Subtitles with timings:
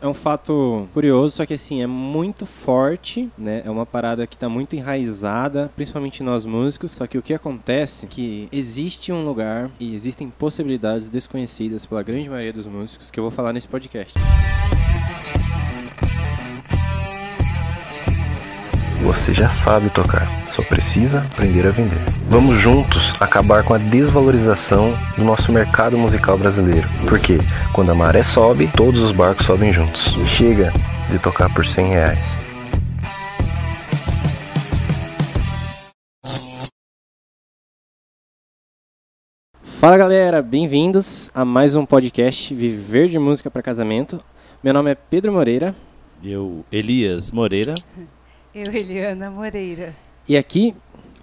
[0.00, 3.60] É um fato curioso, só que assim, é muito forte, né?
[3.66, 6.92] É uma parada que tá muito enraizada, principalmente nós músicos.
[6.92, 12.02] Só que o que acontece é que existe um lugar e existem possibilidades desconhecidas pela
[12.02, 14.14] grande maioria dos músicos que eu vou falar nesse podcast.
[19.14, 22.00] Você já sabe tocar, só precisa aprender a vender.
[22.28, 26.88] Vamos juntos acabar com a desvalorização do nosso mercado musical brasileiro.
[27.08, 27.38] Porque
[27.72, 30.12] quando a maré sobe, todos os barcos sobem juntos.
[30.26, 30.72] Chega
[31.08, 32.40] de tocar por 100 reais.
[39.62, 44.20] Fala galera, bem-vindos a mais um podcast Viver de Música para Casamento.
[44.62, 45.74] Meu nome é Pedro Moreira.
[46.22, 47.74] Eu, Elias Moreira.
[48.54, 49.92] Eu, Eliana Moreira.
[50.28, 50.76] E aqui,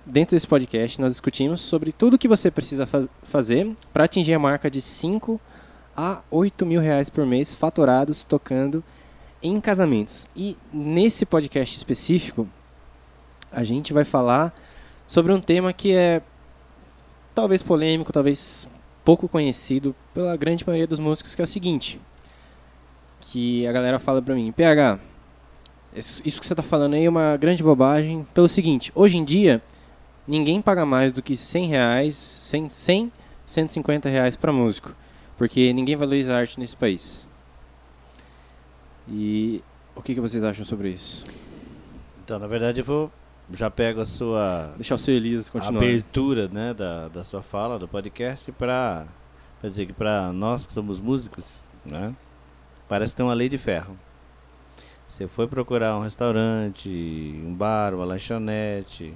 [0.06, 4.40] dentro desse podcast, nós discutimos sobre tudo que você precisa faz fazer para atingir a
[4.40, 5.40] marca de 5
[5.96, 8.84] a 8 mil reais por mês faturados tocando
[9.42, 10.28] em casamentos.
[10.36, 12.50] E nesse podcast específico,
[13.50, 14.54] a gente vai falar
[15.08, 16.22] sobre um tema que é
[17.34, 18.68] talvez polêmico, talvez
[19.06, 21.98] pouco conhecido pela grande maioria dos músicos, que é o seguinte.
[23.22, 25.00] Que a galera fala pra mim, PH,
[26.00, 28.26] isso que você está falando aí é uma grande bobagem.
[28.34, 29.62] Pelo seguinte, hoje em dia,
[30.28, 33.12] ninguém paga mais do que 100 reais, 100, 100
[33.44, 34.96] 150 reais para músico.
[35.38, 37.28] Porque ninguém valoriza a arte nesse país.
[39.08, 39.64] E
[39.96, 41.24] o que, que vocês acham sobre isso?
[42.24, 43.12] Então, na verdade, eu vou
[43.54, 45.78] já pego a sua deixar o seu Elias continuar.
[45.78, 49.06] abertura, né, da, da sua fala do podcast para
[49.62, 52.16] dizer que para nós que somos músicos, né,
[52.88, 53.98] parece ter uma lei de ferro.
[55.12, 56.90] Você foi procurar um restaurante,
[57.44, 59.14] um bar, uma lanchonete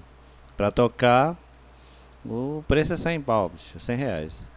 [0.58, 1.38] para tocar,
[2.26, 4.52] o preço é 100 pau, 100 reais.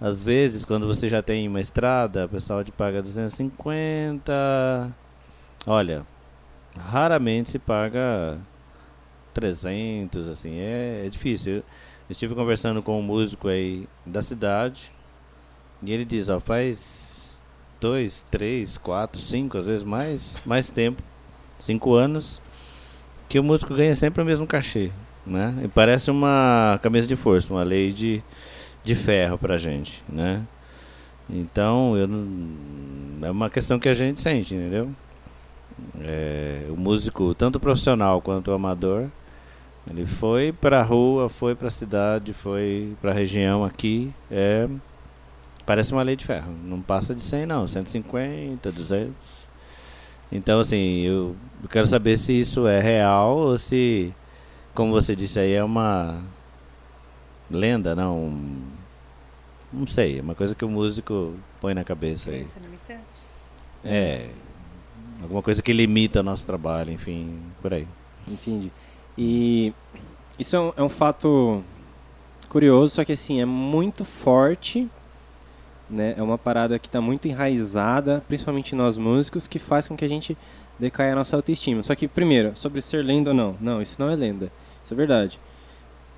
[0.00, 4.92] Às vezes, quando você já tem uma estrada, o pessoal te paga 250.
[5.64, 6.04] Olha,
[6.76, 8.36] raramente se paga
[9.32, 11.58] 300, assim, é, é difícil.
[11.58, 11.64] Eu
[12.10, 14.90] estive conversando com um músico aí da cidade
[15.84, 17.13] e ele diz, ó, faz
[17.84, 21.02] dois, três, quatro, cinco, às vezes mais, mais tempo,
[21.58, 22.40] cinco anos,
[23.28, 24.90] que o músico ganha sempre o mesmo cachê,
[25.26, 25.54] né?
[25.62, 28.22] E parece uma camisa de força, uma lei de,
[28.82, 30.42] de ferro pra gente, né?
[31.28, 32.48] Então, eu não,
[33.20, 34.90] é uma questão que a gente sente, entendeu?
[36.00, 39.08] É, o músico, tanto profissional quanto amador,
[39.90, 44.66] ele foi para a rua, foi para a cidade, foi para a região aqui, é
[45.66, 46.52] parece uma lei de ferro.
[46.64, 49.14] Não passa de 100 não, 150, 200.
[50.32, 51.36] Então assim, eu
[51.70, 54.12] quero saber se isso é real ou se,
[54.74, 56.22] como você disse aí, é uma
[57.50, 58.38] lenda, não.
[59.72, 62.46] Não sei, é uma coisa que o músico põe na cabeça aí.
[63.84, 64.28] É.
[65.22, 67.86] Alguma coisa que limita o nosso trabalho, enfim, por aí.
[68.26, 68.70] Entendi.
[69.16, 69.72] E
[70.38, 71.62] isso é um, é um fato
[72.48, 74.88] curioso, só que assim, é muito forte
[75.94, 76.14] né?
[76.16, 80.08] É uma parada que está muito enraizada, principalmente nós músicos, que faz com que a
[80.08, 80.36] gente
[80.78, 81.82] decaia a nossa autoestima.
[81.82, 83.56] Só que, primeiro, sobre ser lenda ou não.
[83.60, 84.52] Não, isso não é lenda.
[84.82, 85.38] Isso é verdade.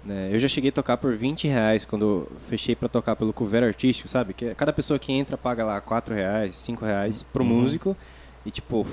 [0.04, 0.30] Né?
[0.32, 4.08] Eu já cheguei a tocar por 20 reais quando fechei para tocar pelo cover artístico,
[4.08, 4.32] sabe?
[4.32, 7.48] Que cada pessoa que entra paga lá 4 reais, 5 reais pro uhum.
[7.48, 7.96] músico.
[8.44, 8.86] E, tipo,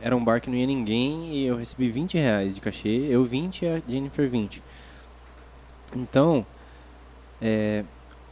[0.00, 3.06] era um bar que não ia ninguém e eu recebi 20 reais de cachê.
[3.08, 4.62] Eu 20 e a Jennifer 20.
[5.96, 6.46] Então,
[7.42, 7.84] é,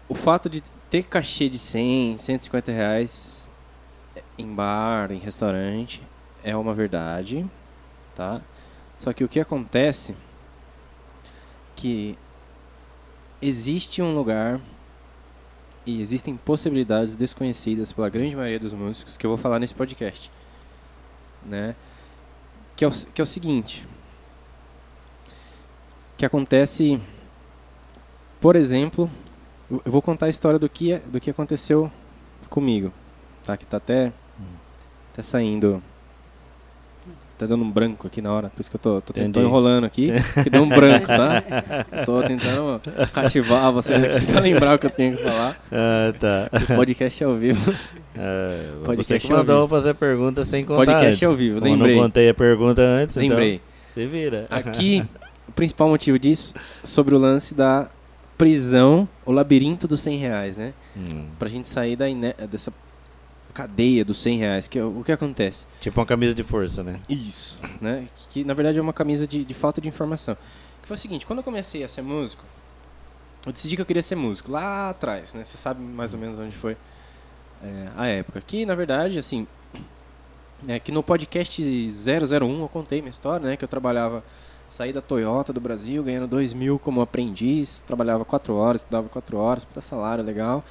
[0.09, 3.51] o fato de ter cachê de 100, 150 reais
[4.37, 6.03] em bar, em restaurante,
[6.43, 7.45] é uma verdade,
[8.15, 8.41] tá?
[8.99, 10.17] Só que o que acontece
[11.77, 12.19] que
[13.41, 14.61] existe um lugar
[15.87, 20.31] e existem possibilidades desconhecidas pela grande maioria dos músicos que eu vou falar nesse podcast,
[21.45, 21.75] né?
[22.77, 23.87] Que é o, que é o seguinte,
[26.17, 27.01] que acontece,
[28.41, 29.11] por exemplo,
[29.71, 31.91] eu vou contar a história do que, do que aconteceu
[32.49, 32.93] comigo,
[33.45, 33.57] tá?
[33.57, 34.13] Que tá até,
[35.13, 35.83] até saindo.
[37.37, 39.85] Tá dando um branco aqui na hora, por isso que eu tô, tô, tô enrolando
[39.85, 40.11] aqui,
[40.43, 41.41] que deu um branco, tá?
[42.05, 42.81] tô tentando
[43.13, 45.57] cativar vocês aqui pra lembrar o que eu tenho que falar.
[45.71, 46.51] Ah, tá.
[46.73, 47.73] O podcast é ao vivo.
[48.17, 51.23] É, podcast você que mandou fazer pergunta sem contar Podcast antes.
[51.23, 51.93] é ao vivo, lembrei.
[51.93, 53.55] Eu não contei a pergunta antes, então lembrei.
[53.55, 54.47] Então você vira.
[54.51, 55.05] Aqui,
[55.47, 57.89] o principal motivo disso, sobre o lance da
[58.39, 60.73] prisão, o labirinto dos 100 reais, né?
[60.97, 61.27] Hum.
[61.39, 62.07] Pra gente sair da
[62.49, 62.73] dessa
[63.53, 64.69] cadeia dos 100 reais.
[64.69, 65.67] Que, é o que acontece?
[65.81, 67.01] Tipo uma camisa de força, né?
[67.09, 68.07] Isso, né?
[68.15, 70.37] Que, que na verdade é uma camisa de, de, falta de informação.
[70.81, 72.45] Que foi o seguinte, quando eu comecei a ser músico,
[73.45, 75.45] eu decidi que eu queria ser músico lá atrás, né?
[75.45, 76.77] Você sabe mais ou menos onde foi
[77.63, 78.41] é, a época.
[78.41, 79.47] Que na verdade, assim,
[80.67, 83.57] É que no podcast 001 eu contei minha história, né?
[83.57, 84.25] Que eu trabalhava,
[84.69, 89.37] saí da Toyota do Brasil, ganhando 2 mil como aprendiz, trabalhava 4 horas, estudava 4
[89.39, 90.65] horas, puta salário legal.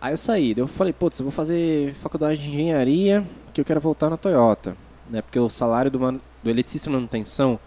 [0.00, 3.24] Aí eu saí, eu falei, putz, eu vou fazer faculdade de engenharia,
[3.54, 4.76] que eu quero voltar na Toyota,
[5.08, 5.22] né?
[5.22, 7.58] Porque o salário do, man- do eletricista manutenção,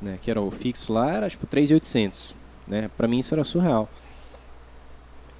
[0.00, 2.34] né, que era o fixo lá, era tipo 3.800,
[2.68, 2.90] né?
[2.96, 3.88] Pra mim isso era surreal.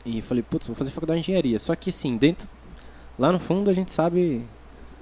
[0.05, 1.59] E falei, putz, vou fazer faculdade de engenharia.
[1.59, 2.49] Só que assim, dentro
[3.19, 4.45] lá no fundo a gente sabe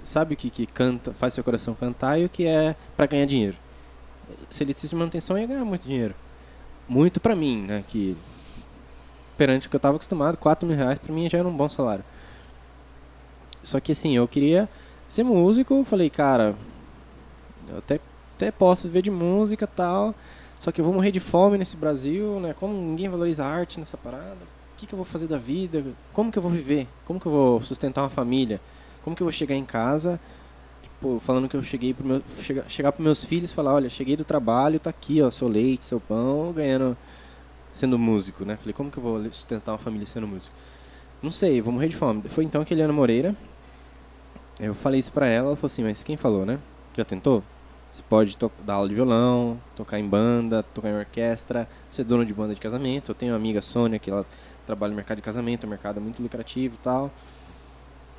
[0.03, 3.25] sabe o que, que canta, faz seu coração cantar e o que é pra ganhar
[3.27, 3.57] dinheiro.
[4.51, 6.15] Se eletricista de manutenção ia ganhar muito dinheiro.
[6.89, 8.17] Muito pra mim, né, que
[9.37, 11.69] perante o que eu tava acostumado, 4 mil reais pra mim já era um bom
[11.69, 12.05] salário.
[13.63, 14.69] Só que assim, eu queria
[15.09, 16.55] ser músico, falei, cara,
[17.69, 17.99] eu até,
[18.37, 20.15] até posso viver de música tal,
[20.61, 22.55] só que eu vou morrer de fome nesse Brasil, né?
[22.55, 24.37] Como ninguém valoriza a arte nessa parada,
[24.75, 25.85] o que, que eu vou fazer da vida?
[26.13, 26.87] Como que eu vou viver?
[27.05, 28.61] Como que eu vou sustentar uma família?
[29.03, 30.21] Como que eu vou chegar em casa,
[31.05, 32.23] tipo, falando que eu cheguei pro meu,
[32.67, 35.85] chegar, pros meus filhos e falar, olha, cheguei do trabalho, tá aqui, ó, seu leite,
[35.85, 36.97] seu pão, ganhando,
[37.73, 38.57] sendo músico, né?
[38.57, 40.55] Falei, como que eu vou sustentar uma família sendo músico?
[41.23, 42.23] Não sei, vou morrer de fome.
[42.29, 43.37] Foi então que Eliana Moreira,
[44.59, 46.59] eu falei isso pra ela, ela falou assim, mas quem falou, né?
[46.97, 47.43] Já tentou?
[47.93, 52.35] Você pode dar aula de violão, tocar em banda, tocar em orquestra, ser dono de
[52.35, 53.13] banda de casamento.
[53.13, 54.27] Eu tenho uma amiga, Sônia, que ela
[54.67, 57.11] trabalha no mercado de casamento, é um mercado muito lucrativo e tal.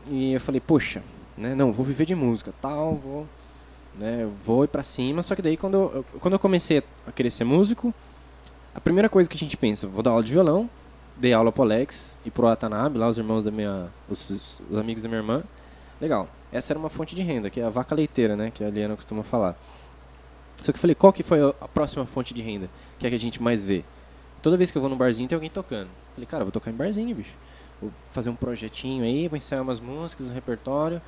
[0.07, 1.03] E eu falei, poxa,
[1.37, 3.27] né, não, vou viver de música, tal, vou,
[3.97, 5.23] né, vou ir pra cima.
[5.23, 7.93] Só que daí quando eu, quando eu comecei a querer ser músico,
[8.73, 10.69] a primeira coisa que a gente pensa, vou dar aula de violão,
[11.17, 15.03] dei aula pro Alex e pro Atanabe, lá os irmãos da minha, os, os amigos
[15.03, 15.43] da minha irmã.
[15.99, 16.27] Legal.
[16.51, 18.95] Essa era uma fonte de renda, que é a vaca leiteira, né, que a Liana
[18.95, 19.57] costuma falar.
[20.57, 23.09] Só que eu falei, qual que foi a próxima fonte de renda, que é a
[23.09, 23.83] que a gente mais vê?
[24.41, 25.89] Toda vez que eu vou num barzinho tem alguém tocando.
[26.13, 27.33] Falei, cara, vou tocar em barzinho, bicho.
[27.81, 31.01] Vou fazer um projetinho aí, vou ensaiar umas músicas, um repertório,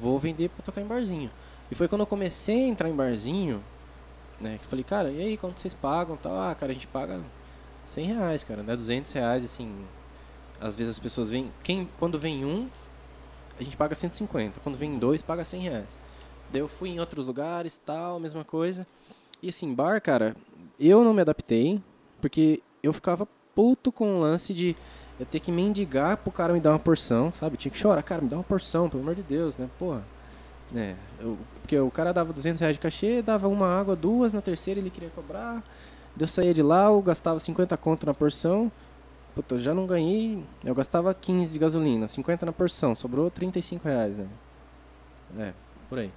[0.00, 1.30] vou vender pra tocar em barzinho.
[1.70, 3.62] E foi quando eu comecei a entrar em barzinho,
[4.40, 6.16] né, que falei, cara, e aí, quanto vocês pagam?
[6.16, 6.38] Tal?
[6.38, 7.20] Ah, cara, a gente paga
[7.84, 9.72] 100 reais, cara, né, 200 reais, assim.
[10.60, 12.68] Às vezes as pessoas vêm, quem, quando vem um,
[13.58, 14.60] a gente paga 150.
[14.60, 16.00] Quando vem dois, paga 100 reais.
[16.52, 18.86] Daí eu fui em outros lugares, tal, mesma coisa.
[19.42, 20.36] E assim, bar, cara,
[20.78, 21.80] eu não me adaptei,
[22.20, 24.76] porque eu ficava puto com o lance de
[25.20, 27.56] eu ter que mendigar pro cara me dar uma porção, sabe?
[27.56, 29.68] Tinha que chorar, cara, me dá uma porção, pelo amor de Deus, né?
[29.78, 30.02] Porra.
[30.70, 30.96] Né?
[31.20, 34.80] Eu, porque o cara dava 200 reais de cachê, dava uma água, duas, na terceira
[34.80, 35.62] ele queria cobrar.
[36.18, 38.70] Eu saía de lá, eu gastava 50 conto na porção.
[39.34, 40.42] Puta, eu já não ganhei.
[40.64, 44.26] Eu gastava 15 de gasolina, 50 na porção, sobrou 35 reais, né?
[45.38, 45.52] É,
[45.88, 46.10] por aí.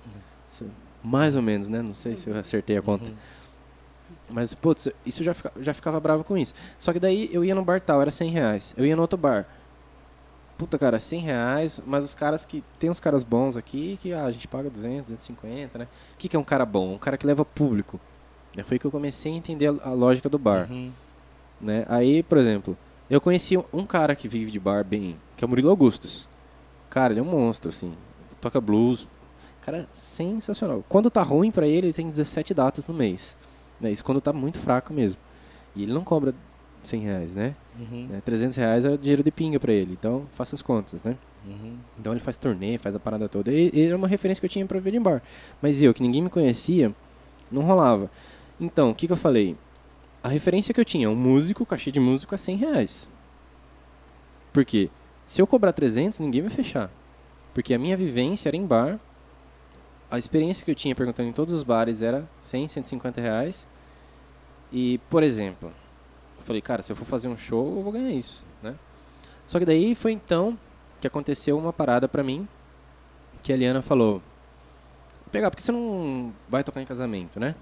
[0.51, 0.65] Isso-
[1.03, 1.81] Mais ou menos, né?
[1.81, 3.12] Não sei se eu acertei a conta.
[4.29, 6.53] Mas, putz, isso já, fica, já ficava bravo com isso.
[6.79, 8.73] Só que daí eu ia no bar tal, era 100 reais.
[8.77, 9.45] Eu ia no outro bar.
[10.57, 12.63] Puta, cara, 100 reais, mas os caras que.
[12.79, 15.88] Tem uns caras bons aqui que ah, a gente paga 200, 250, né?
[16.13, 16.94] O que, que é um cara bom?
[16.94, 18.00] Um cara que leva público.
[18.56, 18.63] Né?
[18.63, 20.67] Foi que eu comecei a entender a, a lógica do bar.
[20.71, 20.91] Uhum.
[21.59, 21.85] Né?
[21.89, 22.77] Aí, por exemplo,
[23.09, 26.29] eu conheci um- um cara que vive de bar bem, que é o Murilo Augustus.
[26.89, 27.94] Cara, ele é um monstro, assim.
[28.39, 29.07] Toca blues.
[29.62, 30.85] Cara, sensacional.
[30.88, 33.35] Quando tá ruim pra ele, ele tem 17 datas no mês.
[33.80, 33.92] Né?
[33.92, 35.19] Isso quando tá muito fraco mesmo.
[35.75, 36.33] E ele não cobra
[36.83, 37.56] 100 reais, né?
[37.80, 38.07] Uhum.
[38.07, 38.22] né?
[38.24, 39.94] 300 reais é dinheiro de pinga pra ele.
[39.94, 41.18] Então, faça as contas, né?
[41.45, 41.77] Uhum.
[42.00, 43.51] Então ele faz turnê, faz a parada toda.
[43.51, 45.22] E ele era uma referência que eu tinha pra ver em bar.
[45.62, 46.94] Mas eu, que ninguém me conhecia,
[47.51, 48.10] não rolava.
[48.60, 49.55] Então, o que, que eu falei?
[50.24, 53.10] A referência que eu tinha, um músico, cachê de músico é 100 reais.
[54.51, 54.89] Por quê?
[55.27, 56.89] Se eu cobrar 300, ninguém vai fechar.
[57.53, 59.00] Porque a minha vivência era em bar.
[60.15, 63.67] A experiência que eu tinha perguntando em todos os bares era 100, 150 reais.
[64.72, 65.74] E, por exemplo,
[66.38, 68.75] eu falei, cara, se eu for fazer um show, eu vou ganhar isso, né?
[69.45, 70.57] Só que daí foi então
[71.01, 72.48] que aconteceu uma parada pra mim
[73.43, 74.22] que a Eliana falou:
[75.34, 77.53] pegar, porque você não vai tocar em casamento, né?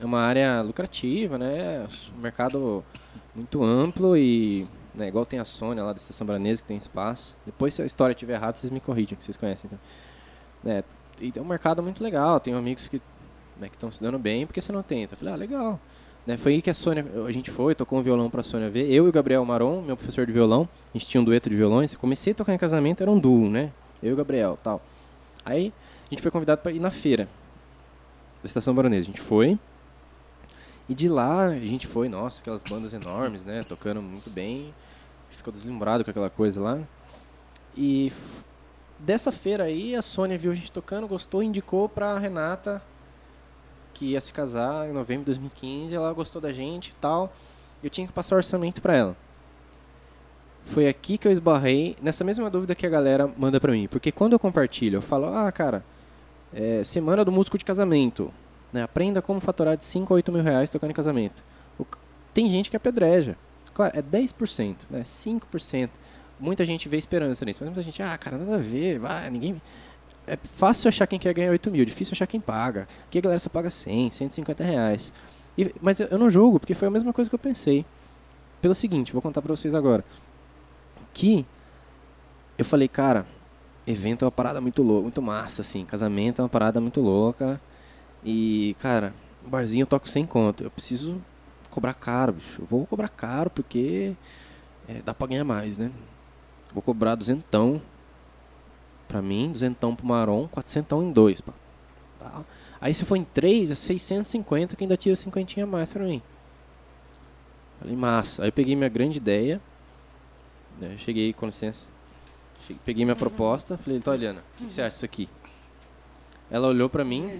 [0.00, 1.86] É uma área lucrativa, né?
[2.18, 2.84] Um mercado
[3.32, 7.36] muito amplo e né, igual tem a Sônia lá da Estação Branesa que tem espaço.
[7.46, 9.70] Depois se a história estiver errada, vocês me corrigem, que vocês conhecem.
[9.72, 10.72] Então.
[10.72, 10.82] É,
[11.20, 12.40] e é um mercado muito legal.
[12.40, 13.00] Tenho amigos que
[13.58, 15.14] né, estão se dando bem porque você não tenta.
[15.14, 15.80] Eu falei, ah, legal.
[16.26, 18.90] Né, foi aí que a Sônia, a gente foi, tocou um violão pra Sônia ver.
[18.90, 21.56] Eu e o Gabriel Maron, meu professor de violão, a gente tinha um dueto de
[21.56, 21.94] violões.
[21.94, 23.72] Comecei a tocar em casamento, era um duo, né?
[24.02, 24.82] Eu e o Gabriel tal.
[25.44, 25.72] Aí
[26.06, 27.28] a gente foi convidado para ir na feira
[28.42, 29.02] da Estação Baronesa.
[29.02, 29.58] A gente foi.
[30.88, 33.62] E de lá a gente foi, nossa, aquelas bandas enormes, né?
[33.62, 34.74] Tocando muito bem.
[35.30, 36.78] Ficou deslumbrado com aquela coisa lá.
[37.76, 38.12] E
[39.04, 42.82] dessa feira aí, a Sônia viu a gente tocando, gostou, indicou pra Renata,
[43.92, 45.94] que ia se casar em novembro de 2015.
[45.94, 47.32] Ela gostou da gente e tal.
[47.82, 49.16] Eu tinha que passar orçamento pra ela.
[50.64, 53.86] foi aqui que eu esbarrei nessa mesma dúvida que a galera manda pra mim.
[53.86, 55.84] Porque quando eu compartilho, eu falo, ah, cara,
[56.52, 58.32] é, semana do músico de casamento.
[58.72, 58.82] Né?
[58.82, 61.44] Aprenda como faturar de 5 a 8 mil reais tocando em casamento.
[61.78, 61.84] O
[62.32, 63.36] tem gente que apedreja.
[63.72, 65.02] Claro, é 10%, né?
[65.02, 65.90] 5%.
[66.44, 67.58] Muita gente vê esperança nisso.
[67.60, 69.60] Mas muita gente, ah, cara, nada a ver, vai, ninguém...
[70.26, 72.88] É fácil achar quem quer ganhar 8 mil, difícil achar quem paga.
[73.06, 75.12] Aqui a galera só paga 100, 150 reais.
[75.56, 77.84] E- mas eu, não julgo, porque foi a mesma coisa que eu pensei.
[78.62, 80.04] Pelo seguinte, vou contar pra vocês agora.
[81.12, 81.44] Que
[82.56, 83.26] eu falei, cara,
[83.86, 85.84] evento é uma parada muito louca, muito massa, assim.
[85.84, 87.60] Casamento é uma parada muito louca.
[88.24, 89.12] E, cara,
[89.46, 90.64] barzinho eu toco sem conta.
[90.64, 91.20] Eu preciso
[91.68, 92.62] cobrar caro, bicho.
[92.62, 94.14] Eu vou cobrar caro porque
[94.88, 95.90] é, dá pra ganhar mais, né?
[96.74, 97.80] Vou cobrar duzentão
[99.08, 101.52] pra mim, duzentão pro Maron, quatrocentão em dois, pá.
[102.18, 102.42] Tá?
[102.80, 106.20] Aí se for em três, é 650 que ainda tira cinquentinha a mais pra mim.
[107.80, 108.42] Falei, massa.
[108.42, 109.60] Aí eu peguei minha grande ideia.
[110.80, 111.88] né, Cheguei, com licença.
[112.66, 113.76] Cheguei- peguei minha proposta.
[113.78, 115.28] Falei, então, Eliana, o que, que você acha disso aqui?
[116.50, 117.30] Ela olhou pra mim,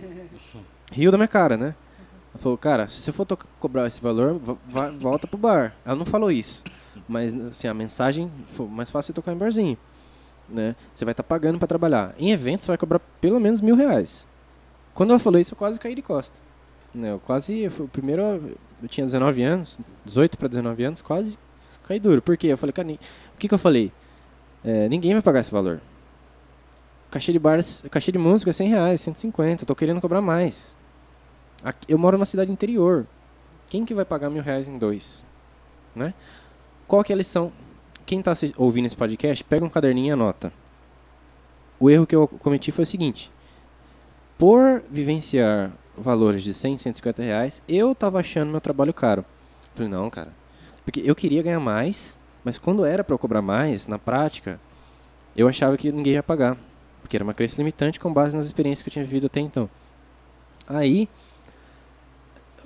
[0.93, 1.75] riu da minha cara, né?
[2.33, 3.27] Ela falou, cara, se você for
[3.61, 5.75] cobrar esse valor, va- va- volta pro bar.
[5.85, 6.63] Ela não falou isso.
[7.09, 9.77] Mas, assim, a mensagem foi mais fácil você tocar em barzinho.
[10.49, 10.77] Né?
[10.93, 12.15] Você vai estar pagando pra trabalhar.
[12.19, 14.29] Em eventos, você vai cobrar pelo menos mil reais.
[14.95, 16.39] Quando ela falou isso, eu quase caí de costa.
[16.95, 17.11] Né?
[17.13, 18.23] Eu quase, o primeiro,
[18.83, 21.39] eu tinha 19 anos, 18 para 19 anos, quase
[21.89, 22.23] caí duro.
[22.23, 22.49] Por quê?
[22.49, 23.91] Eu falei, cara, o que, que eu falei?
[24.65, 25.81] É, ninguém vai pagar esse valor.
[27.11, 27.59] Cachê de bar,
[27.91, 30.77] cachê de música é 100 reais, 150, eu tô querendo cobrar mais.
[31.63, 33.07] Aqui- eu moro numa cidade interior.
[33.69, 35.25] Quem que vai pagar mil reais em dois?
[35.95, 36.13] Né?
[36.87, 37.53] Qual que é a lição?
[38.05, 40.53] Quem está ouvindo esse podcast, pega um caderninho e anota.
[41.81, 43.33] O erro que eu cometi foi o seguinte.
[44.37, 49.25] Por vivenciar valores de 100, 150 reais, eu tava achando meu trabalho caro.
[49.75, 50.33] Falei, não, cara.
[50.85, 54.61] Porque eu queria ganhar mais, mas quando era para eu cobrar mais, na prática,
[55.35, 56.57] eu achava que ninguém ia pagar.
[57.01, 59.69] Porque era uma crença limitante com base nas experiências que eu tinha vivido até então.
[60.67, 61.09] Aí,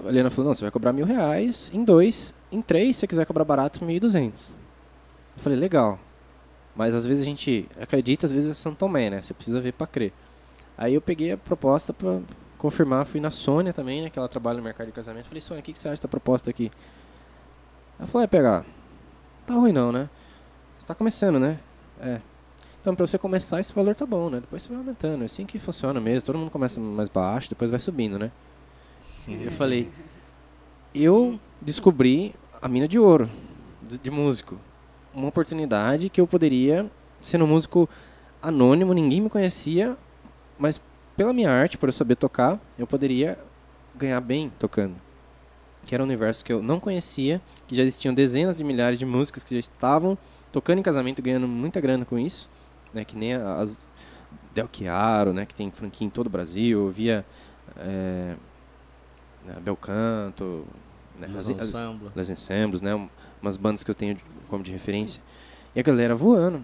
[0.04, 3.06] a Helena falou, não, você vai cobrar mil reais em dois, em três, se você
[3.06, 4.50] quiser cobrar barato, mil e duzentos.
[5.36, 5.98] Eu falei, legal.
[6.74, 9.20] Mas às vezes a gente acredita, às vezes é São Tomé, né?
[9.20, 10.12] Você precisa ver pra crer.
[10.76, 12.20] Aí eu peguei a proposta pra
[12.56, 14.10] confirmar, fui na Sônia também, né?
[14.10, 15.26] Que ela trabalha no mercado de casamento.
[15.26, 16.70] Falei, Sônia, o que, que você acha da proposta aqui?
[17.98, 18.64] Ela falou, é pegar.
[19.44, 20.08] Tá ruim não, né?
[20.78, 21.58] Você tá começando, né?
[22.00, 22.20] É.
[22.80, 24.40] Então, pra você começar, esse valor tá bom, né?
[24.40, 25.22] Depois você vai aumentando.
[25.22, 26.26] É assim que funciona mesmo.
[26.26, 28.30] Todo mundo começa mais baixo, depois vai subindo, né?
[29.28, 29.90] E eu falei,
[30.94, 33.28] eu descobri a mina de ouro
[33.82, 34.58] de, de músico.
[35.12, 37.86] Uma oportunidade que eu poderia, sendo um músico
[38.40, 39.98] anônimo, ninguém me conhecia,
[40.58, 40.80] mas
[41.14, 43.38] pela minha arte, por eu saber tocar, eu poderia
[43.94, 44.94] ganhar bem tocando.
[45.84, 49.04] Que era um universo que eu não conhecia, que já existiam dezenas de milhares de
[49.04, 50.16] músicos que já estavam
[50.50, 52.48] tocando em casamento, ganhando muita grana com isso,
[52.94, 53.04] né?
[53.04, 53.90] Que nem as
[54.54, 55.44] Del Chiaro, né?
[55.44, 57.26] Que tem franquia em todo o Brasil, via
[57.76, 58.36] é,
[59.48, 60.66] né, Belcanto,
[61.18, 61.26] né,
[62.14, 62.94] Les Ensembles, né?
[62.94, 63.08] um-
[63.40, 65.22] Umas bandas que eu tenho como de referência.
[65.74, 66.62] E a galera voando.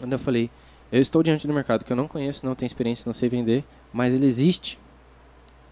[0.00, 0.50] Quando eu falei,
[0.90, 3.62] eu estou diante do mercado que eu não conheço, não tenho experiência, não sei vender,
[3.92, 4.78] mas ele existe.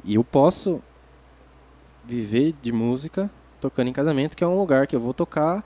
[0.04, 0.82] E eu posso
[2.04, 5.64] viver de música tocando em casamento, que é um lugar que eu vou tocar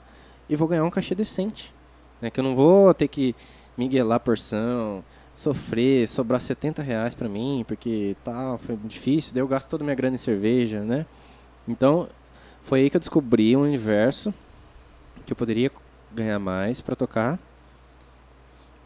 [0.49, 1.73] e vou ganhar um cachê decente.
[2.21, 2.29] Né?
[2.29, 3.35] Que eu não vou ter que
[3.77, 5.03] miguelar porção,
[5.35, 9.85] sofrer, sobrar 70 reais pra mim, porque tá, foi difícil, daí eu gasto toda a
[9.85, 11.05] minha grana em cerveja, né?
[11.67, 12.07] Então,
[12.63, 14.33] foi aí que eu descobri um universo
[15.25, 15.69] que eu poderia
[16.13, 17.37] ganhar mais pra tocar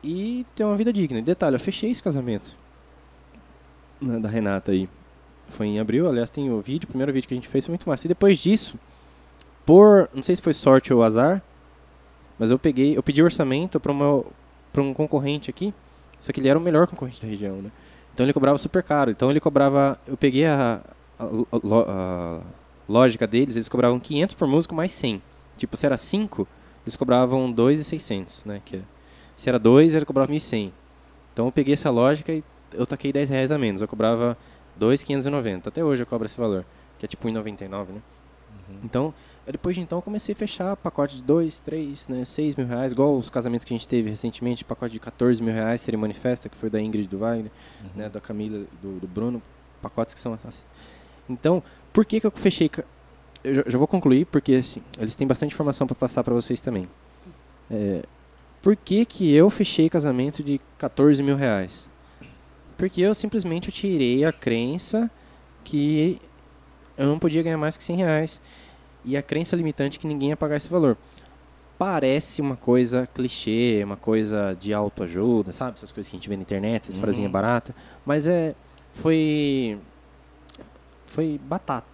[0.04, 1.20] e ter uma vida digna.
[1.20, 2.56] E detalhe, eu fechei esse casamento
[4.02, 4.90] né, da Renata aí.
[5.48, 7.74] Foi em abril, aliás, tem o vídeo, o primeiro vídeo que a gente fez foi
[7.74, 8.08] muito massa.
[8.08, 8.80] E depois disso,
[9.66, 11.44] por, não sei se foi sorte ou azar,
[12.38, 13.94] mas eu peguei, eu pedi orçamento para
[14.72, 15.74] para um concorrente aqui,
[16.20, 17.72] só que ele era o melhor concorrente da região, né?
[18.14, 19.12] Então ele cobrava super caro.
[19.12, 20.82] Então ele cobrava, eu peguei a,
[21.18, 22.42] a, a a
[22.88, 25.22] lógica deles, eles cobravam 500 por músico mais 100.
[25.58, 26.48] Tipo, se era 5,
[26.86, 28.62] eles cobravam 2,600, né?
[28.66, 28.82] Que é-
[29.36, 30.72] se era 2, ele cobrava 1.100.
[31.34, 33.82] Então eu peguei essa lógica e eu taquei 10 reais a menos.
[33.82, 34.38] Eu cobrava
[34.76, 35.70] 2,590.
[35.70, 36.66] Até hoje eu cobro esse valor,
[36.98, 38.02] que é tipo 1,99, né?
[38.84, 39.14] Então,
[39.52, 42.92] depois de então, eu comecei a fechar pacote de 2, 3, né, 6 mil reais,
[42.92, 46.20] igual os casamentos que a gente teve recentemente, pacote de 14 mil reais, cerimônia e
[46.20, 47.52] festa, que foi da Ingrid do Wagner,
[47.96, 49.42] né, da Camila do, do Bruno,
[49.82, 50.64] pacotes que são assim.
[51.28, 52.70] Então, por que, que eu fechei?
[53.44, 56.60] Eu já, já vou concluir, porque assim, eles têm bastante informação para passar para vocês
[56.62, 56.88] também.
[57.72, 58.04] É,
[58.62, 61.90] por que, que eu fechei casamento de 14 mil reais?
[62.78, 65.10] Porque eu simplesmente tirei a crença
[65.64, 66.20] que
[66.98, 68.42] eu não podia ganhar mais que 100 reais.
[69.06, 70.98] E a crença limitante que ninguém ia pagar esse valor.
[71.78, 75.78] parece uma coisa clichê, uma coisa de autoajuda, sabe?
[75.78, 77.02] Essas coisas que a gente vê na internet, essas Uhum.
[77.02, 77.74] frasinhas baratas.
[78.06, 78.54] Mas é.
[78.96, 79.80] Foi.
[81.06, 81.88] Foi batata.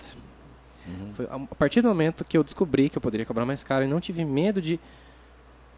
[0.88, 1.14] Uhum.
[1.14, 3.88] Foi a partir do momento que eu descobri que eu poderia cobrar mais caro e
[3.88, 4.80] não tive medo de,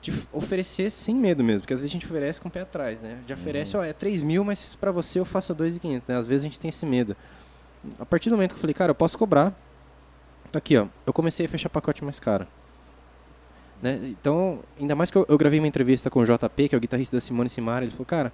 [0.01, 1.61] de oferecer sem medo mesmo.
[1.61, 3.19] Porque às vezes a gente oferece com o pé atrás, né?
[3.27, 6.15] Já oferece, ó, é 3 mil, mas pra você eu faço 2,500, né?
[6.15, 7.13] Às vezes a gente tem esse medo.
[7.99, 9.53] A partir do momento que eu falei, cara, eu posso cobrar.
[10.57, 10.87] Tá aqui, ó.
[11.05, 12.47] Eu comecei a fechar pacote mais caro.
[13.79, 13.99] Né?
[14.05, 16.81] Então, ainda mais que eu, eu gravei uma entrevista com o JP, que é o
[16.81, 18.33] guitarrista da Simone Simara, ele falou, cara,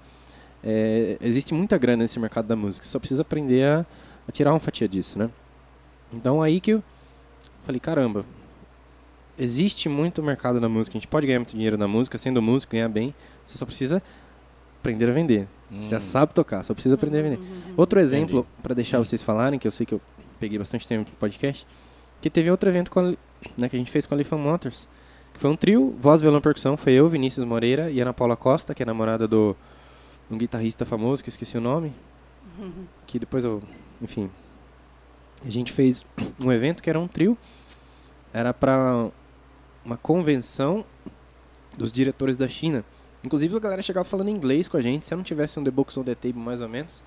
[0.63, 3.85] é, existe muita grana nesse mercado da música, só precisa aprender a,
[4.25, 5.29] a tirar uma fatia disso, né?
[6.13, 6.83] Então aí que eu
[7.65, 8.25] falei, caramba,
[9.37, 12.71] existe muito mercado na música, a gente pode ganhar muito dinheiro na música, sendo músico,
[12.71, 13.13] ganhar bem,
[13.45, 14.01] você só precisa
[14.79, 15.47] aprender a vender.
[15.69, 15.99] Você já Hum.
[15.99, 17.39] sabe tocar, só precisa aprender a vender.
[17.39, 17.73] Uhum.
[17.75, 19.99] Outro exemplo, para deixar vocês falarem, que eu sei que eu
[20.39, 21.67] peguei bastante tempo pro podcast,
[22.23, 23.03] que teve outro evento a,
[23.57, 24.87] né, que a gente fez com a Lifan Motors,
[25.33, 28.73] que foi um trio, voz, violão, percussão, foi eu, Vinícius Moreira e Ana Paula Costa,
[28.73, 29.53] que é namorada do
[30.31, 31.93] um guitarrista famoso, que eu esqueci o nome,
[33.05, 33.61] que depois eu,
[34.01, 34.31] enfim,
[35.45, 36.05] a gente fez
[36.41, 37.37] um evento que era um trio,
[38.33, 39.09] era para
[39.83, 40.85] uma convenção
[41.77, 42.85] dos diretores da China.
[43.21, 45.71] Inclusive a galera chegava falando inglês com a gente, se eu não tivesse um The
[45.71, 47.03] Books on the Table mais ou menos,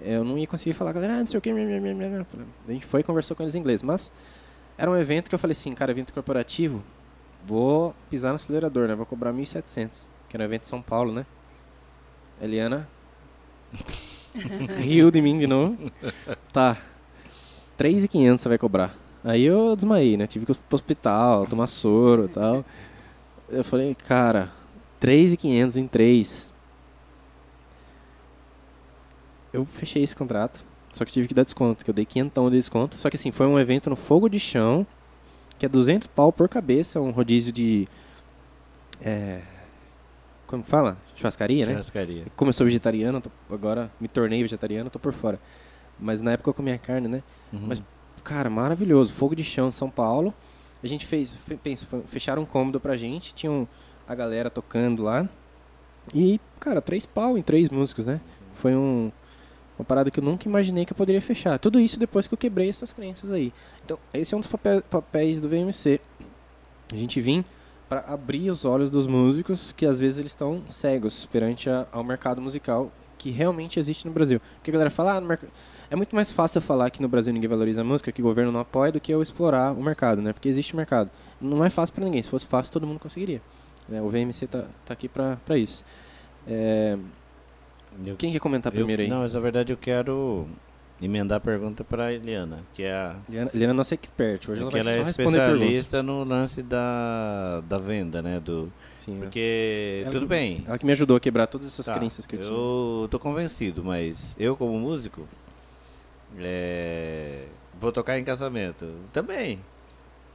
[0.00, 3.04] eu não ia conseguir falar, galera, ah, não sei o que, a gente foi e
[3.04, 4.10] conversou com eles em inglês, mas
[4.78, 6.84] era um evento que eu falei assim, cara, evento corporativo,
[7.44, 11.12] vou pisar no acelerador, né, vou cobrar 1.700, que era um evento em São Paulo,
[11.12, 11.26] né.
[12.40, 12.88] Eliana
[14.78, 15.90] riu de mim de novo.
[16.52, 16.78] Tá,
[17.76, 18.94] 3.500 você vai cobrar.
[19.24, 22.64] Aí eu desmaiei, né, tive que ir pro hospital, tomar soro e tal.
[23.48, 24.52] Eu falei, cara,
[25.00, 26.54] 3.500 em 3.
[29.52, 30.64] Eu fechei esse contrato,
[30.98, 32.96] só que tive que dar desconto, que eu dei 500 de desconto.
[32.96, 34.86] Só que assim, foi um evento no fogo de chão,
[35.58, 37.86] que é 200 pau por cabeça, um rodízio de...
[39.00, 39.40] É,
[40.46, 40.96] como fala?
[41.14, 41.72] Churrascaria, né?
[41.72, 42.24] Churrascaria.
[42.36, 45.38] Como eu sou vegetariano, tô- agora me tornei vegetariano, tô por fora.
[45.98, 47.22] Mas na época eu comia carne, né?
[47.52, 47.64] Uhum.
[47.66, 47.82] Mas,
[48.24, 49.12] cara, maravilhoso.
[49.12, 50.32] Fogo de chão, São Paulo.
[50.82, 53.68] A gente fez, fe- pensa, fecharam um cômodo pra gente, tinham
[54.06, 55.28] a galera tocando lá.
[56.14, 58.20] E, cara, três pau em três músicos, né?
[58.54, 59.12] Foi um,
[59.78, 61.58] uma parada que eu nunca imaginei que eu poderia fechar.
[61.58, 63.52] Tudo isso depois que eu quebrei essas crenças aí.
[63.84, 66.00] Então, esse é um dos papé- papéis do VMC.
[66.92, 67.44] A gente vir
[67.88, 72.02] para abrir os olhos dos músicos que às vezes eles estão cegos perante a- ao
[72.04, 74.40] mercado musical que realmente existe no Brasil.
[74.56, 75.44] Porque a galera fala, ah, merc-
[75.90, 78.52] é muito mais fácil falar que no Brasil ninguém valoriza a música, que o governo
[78.52, 80.32] não apoia, do que eu explorar o mercado, né?
[80.32, 81.10] Porque existe mercado.
[81.40, 82.22] Não é fácil para ninguém.
[82.22, 83.40] Se fosse fácil, todo mundo conseguiria.
[83.88, 84.02] né?
[84.02, 85.84] O VMC tá, tá aqui para isso.
[86.46, 86.96] É,
[88.04, 89.08] Eu- quem quer comentar eu- primeiro aí?
[89.08, 90.46] Não, mas na verdade eu quero
[91.00, 94.48] emendar a pergunta para Eliana, que é a Eliana, Eliana é nossa expert.
[94.50, 98.40] Hoje ela que vai ela só é especialista no lance da, da venda, né?
[98.40, 99.20] Do, Sim, é.
[99.22, 102.34] porque, Ela- tudo bem, Ela que me ajudou a quebrar todas essas Tá, crenças que
[102.36, 102.52] eu, tinha.
[102.52, 105.26] Eu tô convencido, mas eu como músico
[106.38, 107.44] é,
[107.80, 109.60] vou tocar em casamento também.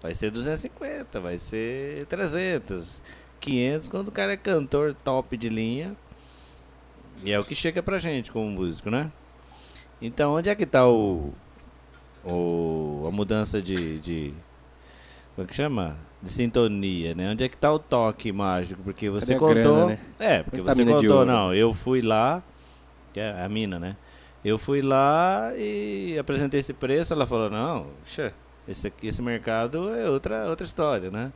[0.02, 3.02] Vai ser 250, vai ser 300,
[3.40, 5.96] 500 quando o cara é cantor top de linha.
[7.24, 9.12] E é o que chega pra gente como músico, né?
[10.02, 11.34] Então, onde é que tá o,
[12.26, 14.34] o a mudança de, de
[15.36, 15.98] como é que chama?
[16.22, 17.32] De sintonia, né?
[17.32, 18.82] Onde é que tá o toque mágico?
[18.84, 20.00] Porque você a contou, grana, né?
[20.20, 22.44] é, porque você contou, não, eu fui lá,
[23.14, 23.96] que é a mina, né?
[24.44, 28.34] Eu fui lá e apresentei esse preço, ela falou, não, xa,
[28.68, 31.32] esse, aqui, esse mercado é outra, outra história, né?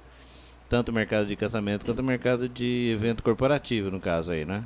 [0.70, 4.66] Tanto o mercado de casamento quanto o mercado de evento corporativo, no caso aí, né?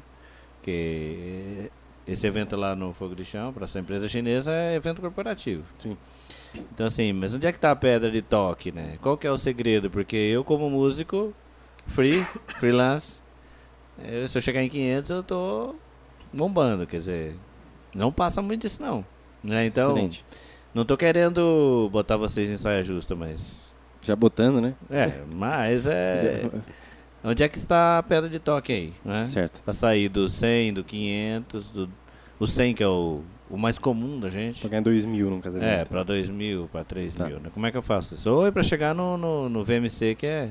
[0.64, 1.72] Que
[2.08, 5.64] esse evento lá no Fogo de Chão, para essa empresa chinesa, é evento corporativo.
[5.80, 5.98] Sim.
[6.74, 8.98] Então assim, mas onde é que tá a pedra de toque, né?
[9.02, 9.90] Qual que é o segredo?
[9.90, 11.34] Porque eu como músico,
[11.88, 12.24] free,
[12.60, 13.22] freelance,
[14.00, 15.76] eu- se eu chegar em 500 eu tô
[16.34, 17.36] bombando, quer dizer,
[17.96, 19.06] não passa muito disso não.
[19.44, 19.66] Né?
[19.66, 20.26] Então, Excelente.
[20.74, 23.72] não tô querendo botar vocês em saia justa, mas...
[24.04, 24.74] Já botando, né?
[24.90, 26.50] É, mas é...
[27.24, 29.24] Onde é que está a pedra de toque aí, né?
[29.24, 29.62] Certo.
[29.64, 31.88] Pra sair do 100, do 500, do...
[32.40, 34.62] O 100 que é o, o mais comum da gente.
[34.62, 35.70] Pra ganhar dois mil num casamento.
[35.70, 37.28] É, pra 2 mil, pra 3 Tá.
[37.28, 37.40] mil.
[37.40, 37.50] Né?
[37.54, 38.28] Como é que eu faço isso?
[38.30, 40.50] Ou é pra chegar no, no, no VMC, que é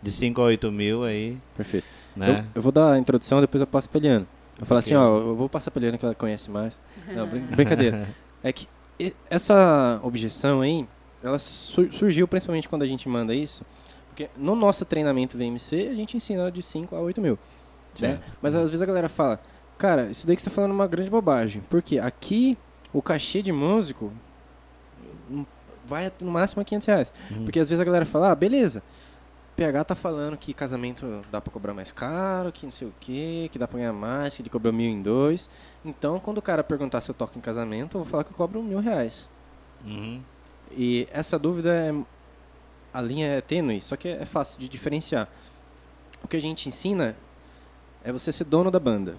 [0.00, 1.84] de 5 a 8 mil aí, Perfeito.
[2.14, 2.40] né?
[2.40, 4.26] Eu, eu vou dar a introdução, depois eu passo pra Eliana.
[4.60, 6.80] Eu falo assim, ó, eu vou passar pra Eliana que ela conhece mais.
[7.08, 8.06] Não, brin- brincadeira.
[8.44, 8.68] É que
[9.28, 10.86] essa objeção aí,
[11.22, 13.64] ela su- surgiu principalmente quando a gente manda isso,
[14.12, 17.38] porque no nosso treinamento VMC a gente ensina de 5 a 8 mil.
[17.98, 18.20] Né?
[18.42, 19.40] Mas às vezes a galera fala,
[19.78, 21.62] cara, isso daí que você tá falando é uma grande bobagem.
[21.70, 22.58] Porque aqui
[22.92, 24.12] o cachê de músico
[25.30, 25.46] hum,
[25.86, 27.12] vai no máximo a 500 reais.
[27.30, 27.44] Uhum.
[27.44, 28.82] Porque às vezes a galera fala, ah, beleza.
[29.56, 33.48] PH tá falando que casamento dá pra cobrar mais caro, que não sei o que,
[33.50, 35.48] que dá pra ganhar mais, que ele cobra mil em dois.
[35.82, 38.36] Então, quando o cara perguntar se eu toco em casamento, eu vou falar que eu
[38.36, 39.28] cobro mil reais.
[39.86, 40.22] Uhum.
[40.70, 41.94] E essa dúvida é.
[42.92, 45.28] A linha é tênue, só que é fácil de diferenciar.
[46.22, 47.16] O que a gente ensina
[48.04, 49.16] é você ser dono da banda.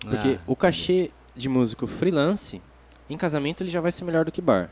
[0.00, 2.60] Porque Ah, o cachê de músico freelance,
[3.08, 4.70] em casamento, ele já vai ser melhor do que bar.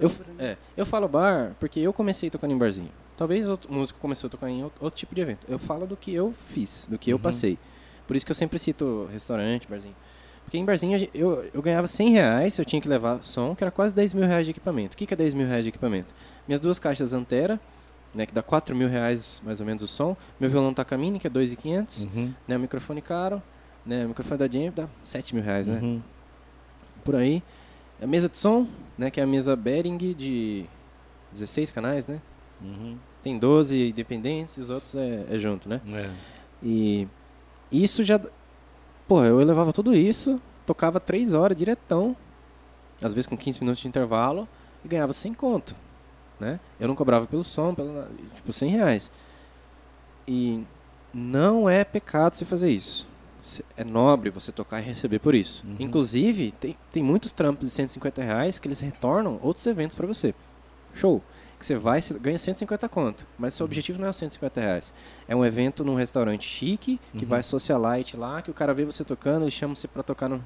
[0.00, 0.16] Eu, né?
[0.38, 2.90] é, eu falo bar porque eu comecei tocando em barzinho.
[3.16, 5.46] Talvez outro músico começou a tocar em outro, outro tipo de evento.
[5.48, 7.22] Eu falo do que eu fiz, do que eu Uhum.
[7.22, 7.58] passei.
[8.06, 9.94] Por isso que eu sempre cito restaurante, barzinho.
[10.44, 13.70] Porque em barzinho eu, eu ganhava 100 reais, eu tinha que levar som, que era
[13.70, 14.94] quase 10 mil reais de equipamento.
[14.94, 16.14] O que, que é 10 mil reais de equipamento?
[16.46, 17.60] Minhas duas caixas Antera,
[18.14, 20.16] né, que dá 4 mil reais mais ou menos o som.
[20.38, 22.04] Meu violão Takamine, que é 2.500.
[22.04, 22.34] Uhum.
[22.46, 23.42] Né, o microfone caro.
[23.84, 25.80] Né, o microfone da Jamie dá 7 mil reais, né?
[25.80, 26.02] Uhum.
[27.04, 27.42] Por aí.
[28.00, 30.66] A mesa de som, né, que é a mesa Behring de
[31.32, 32.20] 16 canais, né?
[32.60, 32.96] Uhum.
[33.22, 35.80] Tem 12 independentes e os outros é, é junto, né?
[35.88, 36.10] É.
[36.62, 37.08] E
[37.70, 38.20] isso já.
[39.06, 42.16] Pô, eu levava tudo isso, tocava 3 horas diretão,
[43.02, 44.48] às vezes com 15 minutos de intervalo,
[44.84, 45.76] e ganhava 100 conto.
[46.38, 46.58] Né?
[46.80, 49.12] Eu não cobrava pelo som, pelo, tipo 100 reais.
[50.26, 50.64] E
[51.12, 53.06] não é pecado você fazer isso.
[53.76, 55.64] É nobre você tocar e receber por isso.
[55.66, 55.76] Uhum.
[55.80, 60.34] Inclusive, tem, tem muitos trampos de 150 reais que eles retornam outros eventos para você.
[60.94, 61.22] Show.
[61.62, 63.24] Que você vai e ganha 150 conto.
[63.38, 64.92] Mas seu objetivo não é os 150 reais.
[65.28, 67.28] É um evento num restaurante chique, que Uhum.
[67.30, 70.44] vai socialite lá, que o cara vê você tocando e chama você pra tocar no.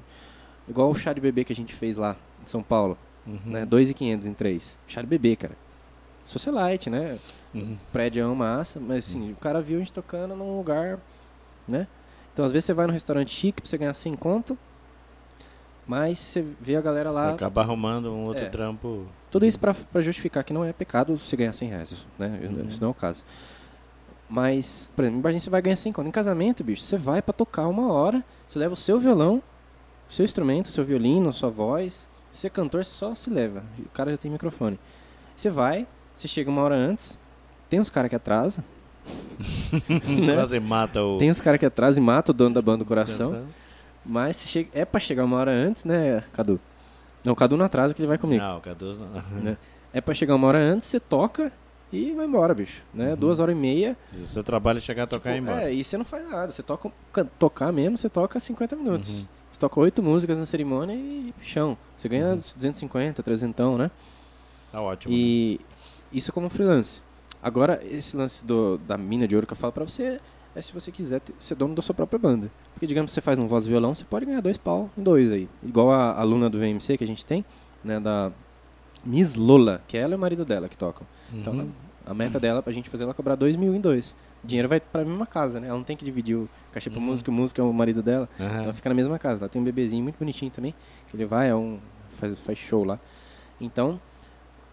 [0.69, 2.95] Igual o chá de bebê que a gente fez lá em São Paulo.
[3.25, 3.39] Uhum.
[3.47, 3.65] Né?
[3.65, 4.77] 2,500 em 3.
[4.87, 5.55] Chá de bebê, cara.
[6.23, 7.17] Socialite, né?
[7.51, 7.75] Uhum.
[7.91, 10.99] prédio é uma massa, mas assim, o cara viu a gente tocando num lugar,
[11.67, 11.87] né?
[12.31, 14.55] Então às vezes você vai num restaurante chique pra você ganhar 100 conto,
[15.87, 17.33] mas você vê a galera Você lá.
[17.33, 18.49] acaba arrumando um outro É.
[18.49, 19.05] trampo.
[19.31, 22.39] Tudo isso pra, pra justificar que não é pecado você ganhar 100 reais, né?
[22.43, 22.67] Uhum.
[22.67, 23.23] Isso não é o caso.
[24.29, 26.07] Mas, por exemplo, em Barzinho você vai ganhar 100 conto.
[26.07, 29.41] Em casamento, bicho, você vai pra tocar uma hora, você leva o seu violão,
[30.09, 32.09] o seu instrumento, o seu violino, a sua voz.
[32.29, 33.63] Se você é cantor, você só se leva.
[33.79, 34.77] O cara já tem microfone.
[35.35, 37.17] Você vai, você chega uma hora antes,
[37.69, 38.63] tem uns caras que atrasam.
[39.89, 40.33] né?
[40.35, 41.17] Quase mata o.
[41.17, 43.31] Tem uns caras que atrasam e matam o dono da banda do coração.
[43.31, 43.47] Pensando.
[44.07, 46.59] Mas é pra chegar uma hora antes, né, Cadu?
[47.25, 48.41] Não, o Cadu não atrasa que ele vai comigo.
[48.43, 49.21] Não, o Cadu não.
[49.43, 49.57] Né?
[49.93, 51.51] É pra chegar uma hora antes, você toca
[51.91, 52.83] e vai embora, bicho.
[52.93, 53.11] Né?
[53.11, 53.15] Uhum.
[53.17, 53.97] Duas horas e meia.
[54.13, 55.69] O seu trabalho é chegar a tocar e ir Tipo, embora.
[55.69, 56.51] É, e você não faz nada.
[56.51, 56.91] Você toca,
[57.39, 59.21] tocar mesmo, você toca 50 minutos.
[59.21, 59.27] Uhum.
[59.51, 61.77] Você toca oito músicas na cerimônia e chão.
[61.97, 62.35] Você ganha Uhum.
[62.35, 63.91] 250, 300, né?
[64.71, 65.11] Tá ótimo.
[65.13, 65.17] né?
[65.19, 65.59] E
[66.11, 67.01] isso como freelance.
[67.41, 70.19] Agora, esse lance do, da mina de ouro que eu falo pra você
[70.57, 72.49] é se você quiser ter- ser dono da sua própria banda.
[72.73, 75.31] Porque, digamos, você faz um voz e violão, você pode ganhar dois pau em dois
[75.31, 75.47] aí.
[75.63, 77.43] Igual a aluna do VMC que a gente tem,
[77.83, 78.31] né, da
[79.05, 81.05] Miss Lola, que ela e o marido dela que tocam.
[81.33, 81.69] Então, Uhum.
[82.05, 84.15] a meta dela pra gente fazer ela cobrar dois mil em dois.
[84.43, 85.67] O dinheiro vai pra mesma casa, né?
[85.67, 87.05] Ela não tem que dividir o cachê pro Uhum.
[87.07, 88.29] músico, o músico é o marido dela.
[88.39, 88.59] Aham.
[88.61, 89.41] Então fica na mesma casa.
[89.43, 90.73] Ela tem um bebezinho muito bonitinho também,
[91.09, 91.79] que ele vai, é um,
[92.11, 92.99] faz, faz show lá.
[93.59, 93.99] Então,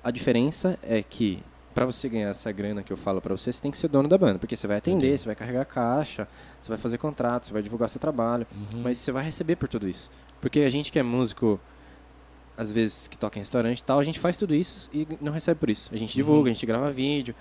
[0.03, 1.43] a diferença é que
[1.75, 4.09] pra você ganhar essa grana que eu falo pra você, você tem que ser dono
[4.09, 6.29] da banda, porque você vai atender, você vai carregar caixa,
[6.63, 8.83] você vai fazer contrato, você vai divulgar seu trabalho, Uhum.
[8.83, 10.11] mas você vai receber por tudo isso.
[10.41, 11.59] Porque a gente que é músico,
[12.57, 15.33] às vezes que toca em restaurante e tal, a gente faz tudo isso e não
[15.33, 15.91] recebe por isso.
[15.93, 16.51] A gente divulga, Uhum.
[16.51, 17.35] a gente grava vídeo,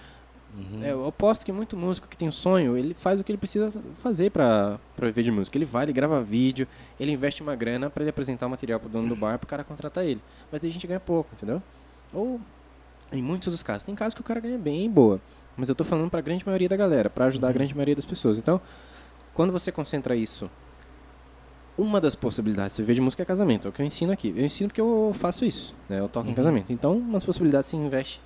[0.56, 0.84] Uhum.
[0.84, 3.38] é, eu aposto que muito músico que tem um sonho, ele faz o que ele
[3.40, 5.58] precisa fazer pra, pra viver de música.
[5.58, 6.68] Ele vai, ele grava vídeo,
[7.00, 9.64] ele investe uma grana pra ele apresentar o material pro dono do bar, pro cara
[9.64, 10.22] contratar ele.
[10.52, 11.62] Mas daí a gente ganha pouco, entendeu?
[12.14, 12.40] Ou,
[13.14, 13.84] em muitos dos casos.
[13.84, 15.22] Tem casos que o cara ganha bem, boa.
[15.56, 17.54] Mas eu tô falando pra grande maioria da galera, pra ajudar a Uhum.
[17.54, 18.38] grande maioria das pessoas.
[18.38, 18.60] Então,
[19.34, 20.50] quando você concentra isso,
[21.78, 23.68] uma das possibilidades de viver de música é casamento.
[23.68, 24.34] É o que eu ensino aqui.
[24.36, 26.00] Eu ensino porque eu faço isso, né?
[26.00, 26.36] Eu toco em Uhum.
[26.36, 26.74] casamento.
[26.74, 28.20] Então, umas possibilidades você investe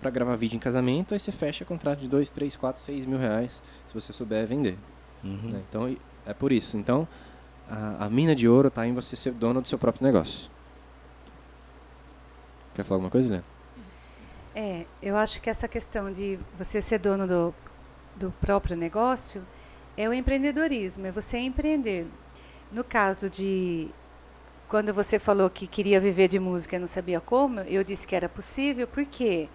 [0.00, 3.18] pra gravar vídeo em casamento, aí você fecha contrato de 2, 3, 4, 6 mil
[3.18, 4.78] reais, se você souber vender.
[5.24, 5.50] Uhum.
[5.50, 5.62] né?
[5.68, 6.76] Então, é por isso.
[6.76, 7.06] Então,
[7.68, 10.48] a, a mina de ouro tá em você ser dono do seu próprio negócio.
[12.74, 13.44] Quer falar alguma coisa, Léo?
[14.60, 17.54] É, eu acho que essa questão de você ser dono do,
[18.16, 19.46] do próprio negócio
[19.96, 22.08] é o empreendedorismo, é você empreender.
[22.72, 23.88] No caso de
[24.68, 28.16] quando você falou que queria viver de música e não sabia como, eu disse que
[28.16, 29.48] era possível, porque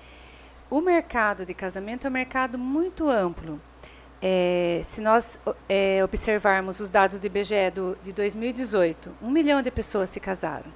[0.70, 3.60] o mercado de casamento é um mercado muito amplo.
[4.22, 5.38] É, se nós
[5.68, 10.72] é, observarmos os dados do IBGE do, de 2018, um milhão de pessoas se casaram.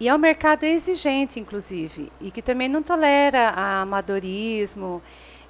[0.00, 5.02] E é um mercado exigente, inclusive, e que também não tolera amadorismo.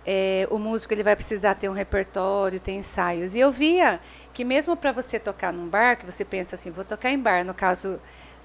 [0.06, 3.34] É, o músico ele vai precisar ter um repertório, ter ensaios.
[3.34, 4.00] E eu via
[4.34, 7.42] que mesmo para você tocar num bar, que você pensa assim, vou tocar em bar,
[7.42, 7.98] no caso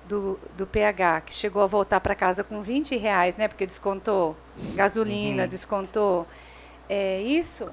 [0.08, 3.48] do, do PH, que chegou a voltar para casa com 20 reais, né?
[3.48, 4.38] Porque descontou
[4.74, 6.26] gasolina, descontou
[6.90, 7.70] é, isso,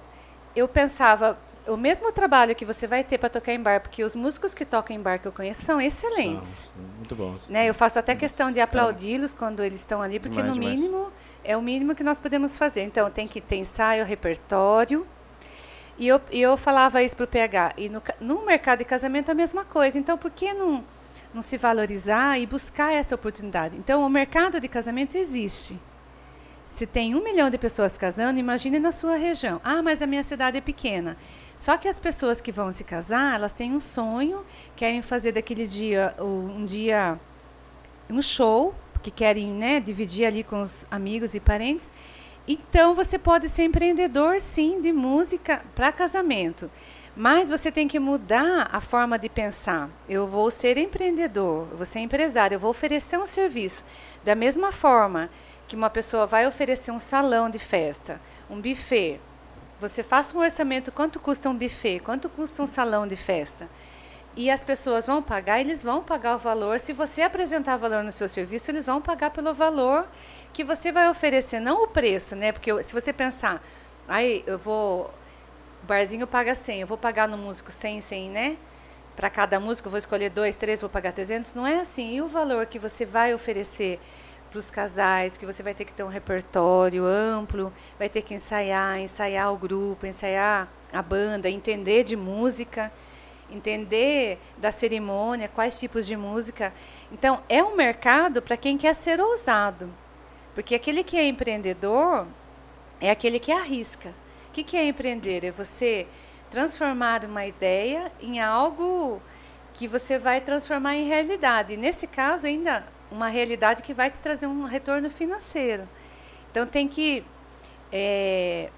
[0.54, 4.14] eu pensava, o mesmo trabalho que você vai ter para tocar em bar, porque os
[4.14, 6.72] músicos que tocam em bar que eu conheço são excelentes.
[6.72, 7.48] São, muito bons.
[7.48, 7.68] Né?
[7.68, 10.80] Eu faço até questão de aplaudi-los quando eles estão ali, porque Demais, no demais.
[10.80, 11.12] mínimo
[11.44, 12.82] é o mínimo que nós podemos fazer.
[12.82, 15.06] Então tem que ter ensaio, repertório.
[15.98, 17.74] E eu, e eu falava isso para o PH.
[17.76, 19.98] E no, no mercado de casamento é a mesma coisa.
[19.98, 20.84] Então por que não,
[21.32, 23.76] não se valorizar e buscar essa oportunidade?
[23.76, 25.80] Então o mercado de casamento existe.
[26.66, 29.60] Se tem um milhão de pessoas casando, imagine na sua região.
[29.64, 31.16] Ah, mas a minha cidade é pequena.
[31.56, 35.66] Só que as pessoas que vão se casar, elas têm um sonho, querem fazer daquele
[35.66, 37.18] dia um dia
[38.10, 41.90] um show, que querem né, dividir ali com os amigos e parentes.
[42.46, 46.70] Então você pode ser empreendedor, sim, de música para casamento.
[47.16, 49.88] Mas você tem que mudar a forma de pensar.
[50.08, 53.84] Eu vou ser empreendedor, eu vou ser empresário, eu vou oferecer um serviço.
[54.22, 55.30] Da mesma forma
[55.66, 59.18] que uma pessoa vai oferecer um salão de festa, um buffet.
[59.78, 63.68] Você faça um orçamento, quanto custa um buffet, quanto custa um salão de festa.
[64.34, 66.78] E as pessoas vão pagar, eles vão pagar o valor.
[66.80, 70.06] Se você apresentar valor no seu serviço, eles vão pagar pelo valor
[70.52, 72.52] que você vai oferecer, não o preço, né?
[72.52, 73.62] Porque se você pensar,
[74.08, 75.10] aí eu vou.
[75.82, 78.56] O barzinho paga 100, eu vou pagar no músico 100, 100, né?
[79.14, 81.54] Para cada músico, eu vou escolher dois, três, vou pagar 300.
[81.54, 82.16] Não é assim.
[82.16, 84.00] E o valor que você vai oferecer
[84.50, 88.34] para os casais, que você vai ter que ter um repertório amplo, vai ter que
[88.34, 92.92] ensaiar, ensaiar o grupo, ensaiar a banda, entender de música
[93.50, 96.72] entender da cerimônia, quais tipos de música.
[97.12, 99.92] Então, é um mercado para quem quer ser ousado.
[100.54, 102.26] Porque aquele que é empreendedor
[103.00, 104.10] é aquele que arrisca.
[104.48, 105.44] O que, que é empreender?
[105.44, 106.06] É você
[106.50, 109.20] transformar uma ideia em algo
[109.74, 111.74] que você vai transformar em realidade.
[111.74, 115.88] E nesse caso, ainda uma realidade que vai te trazer um retorno financeiro.
[116.50, 117.24] Então, tem que
[117.92, 118.70] é,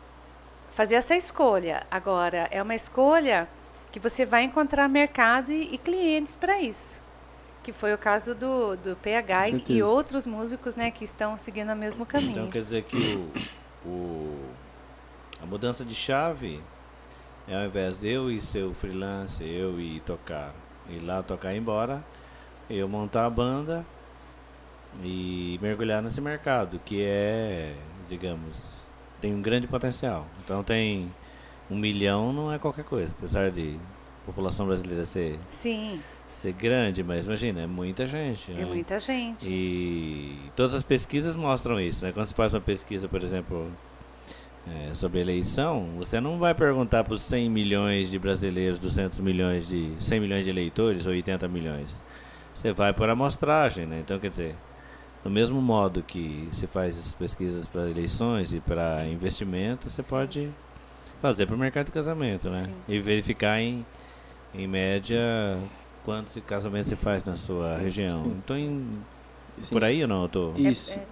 [0.70, 1.86] fazer essa escolha.
[1.90, 3.48] Agora, é uma escolha
[3.90, 7.02] que você vai encontrar mercado e, e clientes para isso.
[7.62, 11.72] Que foi o caso do, do PH e, e outros músicos né, que estão seguindo
[11.72, 12.30] o mesmo caminho.
[12.32, 14.48] Então quer dizer que o, o-
[15.42, 16.62] a mudança de chave
[17.46, 20.52] é ao invés de eu ir ser o freelance, eu ir tocar,
[20.88, 22.04] ir lá tocar e ir embora,
[22.68, 23.84] eu montar a banda
[25.02, 27.74] e mergulhar nesse mercado, que é,
[28.08, 30.26] digamos, tem um grande potencial.
[30.42, 31.12] Então tem
[31.70, 33.78] um milhão não é qualquer coisa, apesar de
[34.22, 38.52] a população brasileira ser, Sim, ser grande, mas imagina, é muita gente.
[38.52, 38.64] é né?
[38.64, 39.50] muita gente.
[39.50, 42.12] E todas as pesquisas mostram isso, né?
[42.12, 43.70] Quando você faz uma pesquisa, por exemplo,
[44.66, 49.68] é, sobre eleição, você não vai perguntar para os 100 milhões de brasileiros, 200 milhões
[49.68, 52.02] de 100 milhões de eleitores ou 80 milhões.
[52.54, 54.00] Você vai por amostragem, né?
[54.00, 54.56] Então, quer dizer,
[55.22, 60.50] do mesmo modo que se faz essas pesquisas para eleições e para investimento, você pode
[61.20, 62.64] fazer para o mercado de casamento, né?
[62.66, 62.74] Sim.
[62.88, 63.84] E verificar em,
[64.54, 65.18] em média
[66.04, 68.22] quantos casamentos você faz na sua Sim, região.
[68.24, 68.36] sim.
[68.44, 68.88] Então, em,
[69.60, 69.70] Sim.
[69.72, 70.22] por aí ou não?
[70.22, 70.52] Eu tô...
[70.56, 70.98] É- Isso.
[70.98, 71.04] é-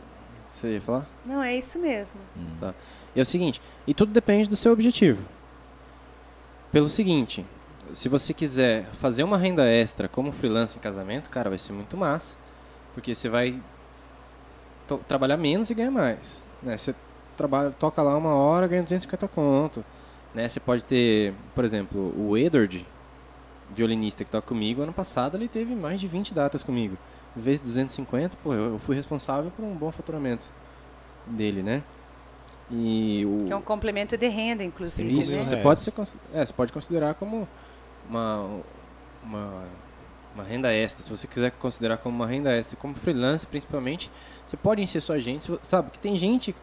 [0.53, 1.07] Você ia falar?
[1.25, 2.21] não, é isso mesmo.
[2.37, 2.47] Hum.
[2.61, 2.73] Tá.
[3.14, 5.23] E é o seguinte, e tudo depende do seu objetivo.
[6.73, 7.45] Pelo seguinte,
[7.92, 11.97] se você quiser fazer uma renda extra como freelance em casamento, cara, vai ser muito
[11.97, 12.37] massa.
[12.95, 13.61] Porque você vai
[15.07, 16.42] trabalhar menos e ganhar mais.
[16.62, 16.77] Né?
[16.77, 16.94] Você
[17.37, 19.85] trabalha, toca lá uma hora, ganha 250 conto.
[20.35, 20.49] Né?
[20.49, 22.87] Você pode ter, por exemplo, o Edward,
[23.75, 26.96] violinista que toca comigo, ano passado ele teve mais de 20 datas comigo.
[27.35, 30.46] Vezes 250, pô, eu eu fui responsável por um bom faturamento
[31.27, 31.83] dele, né?
[32.70, 35.20] E o Que é um complemento de renda, inclusive.
[35.20, 35.44] isso, né?
[35.44, 35.62] você É.
[35.62, 35.92] pode, ser,
[36.33, 37.46] é, você pode considerar como
[38.09, 38.49] uma,
[39.22, 39.64] uma,
[40.37, 41.03] uma renda extra.
[41.03, 44.11] Se você quiser considerar como uma renda extra, como freelance principalmente,
[44.46, 45.51] você pode encher sua gente.
[45.62, 46.55] Sabe que tem gente.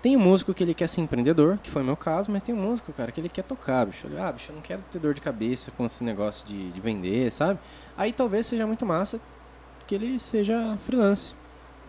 [0.00, 2.54] Tem um músico que ele quer ser empreendedor, que foi o meu caso, mas tem
[2.54, 4.06] um músico, cara, que ele quer tocar, bicho.
[4.18, 7.30] Ah, bicho, eu não quero ter dor de cabeça com esse negócio de, de vender,
[7.30, 7.58] sabe?
[7.98, 9.20] Aí talvez seja muito massa
[9.86, 11.34] que ele seja freelance.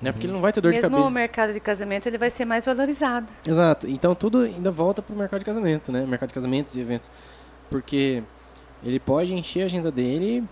[0.02, 0.12] Né?
[0.12, 1.08] Porque ele não vai ter dor de Mesmo cabeça.
[1.08, 3.28] o mercado de casamento, ele vai ser mais valorizado.
[3.48, 3.88] Exato.
[3.88, 6.06] Então tudo ainda volta pro mercado de casamento, né?
[6.06, 7.10] Mercado de casamentos e eventos.
[7.70, 8.24] Porque
[8.84, 10.44] ele pode encher a agenda dele,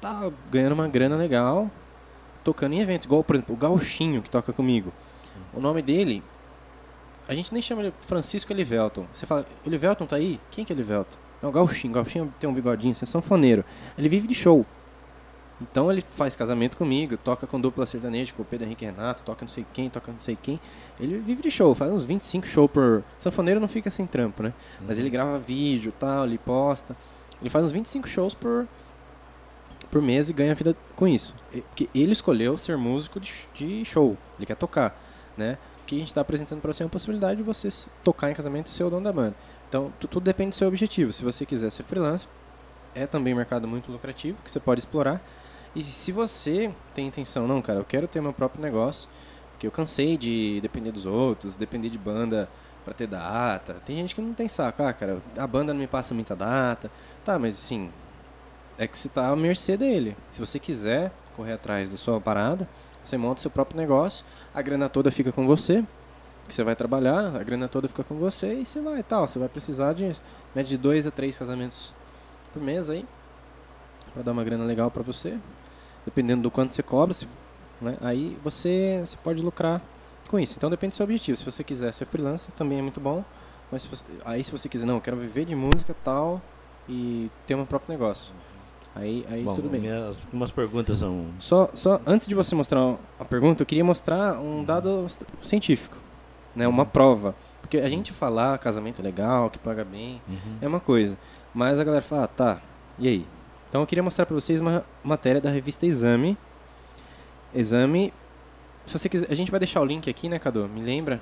[0.00, 1.70] tá ganhando uma grana legal,
[2.44, 3.04] tocando em eventos.
[3.04, 4.92] Igual, por exemplo, o Gauchinho que toca comigo.
[5.52, 6.22] O nome dele,
[7.28, 9.06] a gente nem chama ele Francisco Elivelton.
[9.12, 10.40] Você fala, Elivelton tá aí?
[10.50, 11.16] Quem que é Elivelton?
[11.42, 11.92] É o Gauchinho.
[11.92, 13.64] Gauchinho tem um bigodinho, você é sanfoneiro.
[13.96, 14.64] Ele vive de show.
[15.60, 19.44] Então ele faz casamento comigo, toca com dupla sertaneja, com o Pedro Henrique Renato, toca
[19.44, 20.60] não sei quem, toca não sei quem.
[21.00, 23.02] Ele vive de show, faz uns 25 shows por.
[23.18, 24.52] Sanfoneiro não fica sem trampo, né?
[24.86, 26.96] Mas ele grava vídeo tal, ele posta.
[27.40, 28.66] Ele faz uns 25 shows por,
[29.90, 31.34] por mês e ganha vida com isso.
[31.50, 35.00] Porque ele escolheu ser músico de, sh- de show, ele quer tocar,
[35.36, 35.58] né?
[35.86, 37.68] que a gente está apresentando para você é uma possibilidade de você
[38.04, 39.34] tocar em casamento e ser o dono da banda.
[39.70, 41.12] Então, tu- tudo depende do seu objetivo.
[41.14, 42.28] Se você quiser ser freelancer,
[42.94, 45.18] é também um mercado muito lucrativo, que você pode explorar.
[45.74, 49.08] E se você tem intenção, não, cara, eu quero ter meu próprio negócio,
[49.52, 52.50] porque eu cansei de depender dos outros, depender de banda
[52.84, 53.74] para ter data.
[53.86, 56.90] Tem gente que não tem saco, ah, cara, a banda não me passa muita data.
[57.24, 57.90] Tá, mas assim,
[58.78, 60.16] é que você tá à mercê dele.
[60.30, 62.68] Se você quiser correr atrás da sua parada,
[63.02, 65.84] você monta seu próprio negócio, a grana toda fica com você,
[66.46, 69.26] que você vai trabalhar, a grana toda fica com você e você vai tal.
[69.26, 70.04] Você vai precisar de
[70.54, 71.92] média de dois a três casamentos
[72.52, 73.04] por mês aí,
[74.14, 75.38] para dar uma grana legal para você,
[76.04, 77.14] dependendo do quanto você cobra,
[77.80, 77.96] né?
[78.00, 79.82] aí você, você pode lucrar
[80.28, 80.54] com isso.
[80.56, 81.36] Então depende do seu objetivo.
[81.36, 83.24] Se você quiser ser freelancer, também é muito bom.
[83.70, 86.40] Mas se você- aí se você quiser, não, eu quero viver de música tal
[86.88, 88.32] e ter meu próprio negócio.
[88.94, 89.80] Aí, aí Bom, tudo bem.
[89.80, 91.26] minhas umas perguntas são.
[91.38, 95.06] Só, só antes de você mostrar a pergunta, eu queria mostrar um dado
[95.42, 95.96] científico,
[96.54, 97.34] né, uma prova.
[97.60, 100.22] Porque a gente falar casamento é legal, que paga bem,
[100.60, 101.18] é uma coisa.
[101.52, 102.62] Mas a galera fala, ah, tá,
[102.98, 103.26] e aí?
[103.68, 106.36] Então eu queria mostrar para vocês uma matéria da revista Exame.
[107.54, 108.12] Exame.
[108.84, 110.66] Se você quiser, a gente vai deixar o link aqui, né, Cadu?
[110.68, 111.20] Me lembra?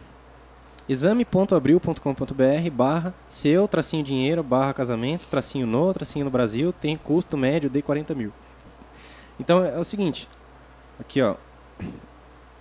[0.89, 7.69] exame.abril.com.br barra seu tracinho dinheiro barra casamento tracinho no tracinho no Brasil tem custo médio
[7.69, 8.33] de 40 mil.
[9.39, 10.29] Então é o seguinte,
[10.99, 11.35] aqui ó,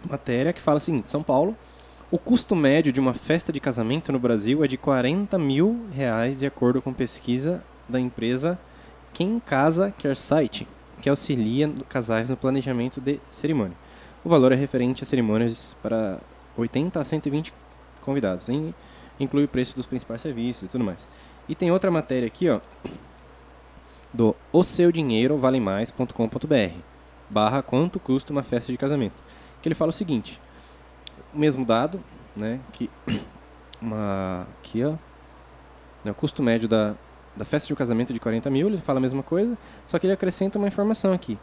[0.09, 1.55] matéria que fala o seguinte, São Paulo,
[2.09, 6.39] o custo médio de uma festa de casamento no Brasil é de 40 mil reais
[6.39, 8.57] de acordo com pesquisa da empresa
[9.13, 10.67] Quem Casa Quer Site,
[11.01, 13.77] que auxilia casais no planejamento de cerimônia.
[14.23, 16.19] O valor é referente a cerimônias para
[16.57, 17.53] 80 a 120
[18.05, 18.47] convidados,
[19.19, 21.07] inclui o preço dos principais serviços e tudo mais.
[21.47, 22.59] E tem outra matéria aqui, ó,
[24.13, 26.79] do o seu dinheiro vale mais.com.br
[27.29, 29.21] barra quanto custa uma festa de casamento.
[29.61, 30.39] Que ele fala o seguinte,
[31.33, 32.01] o mesmo dado,
[32.35, 32.89] né, que
[33.81, 34.93] uma aqui, ó,
[36.03, 36.95] né, o custo médio da,
[37.35, 40.05] da festa de casamento é de 40 mil, ele fala a mesma coisa, só que
[40.05, 41.37] ele acrescenta uma informação aqui.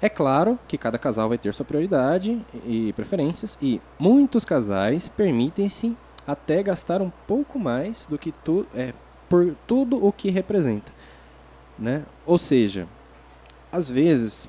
[0.00, 5.96] É claro que cada casal vai ter sua prioridade e preferências, e muitos casais permitem-se
[6.26, 8.92] até gastar um pouco mais do que tu, é,
[9.28, 10.92] por tudo o que representa.
[11.78, 12.02] Né?
[12.26, 12.86] Ou seja,
[13.72, 14.48] às vezes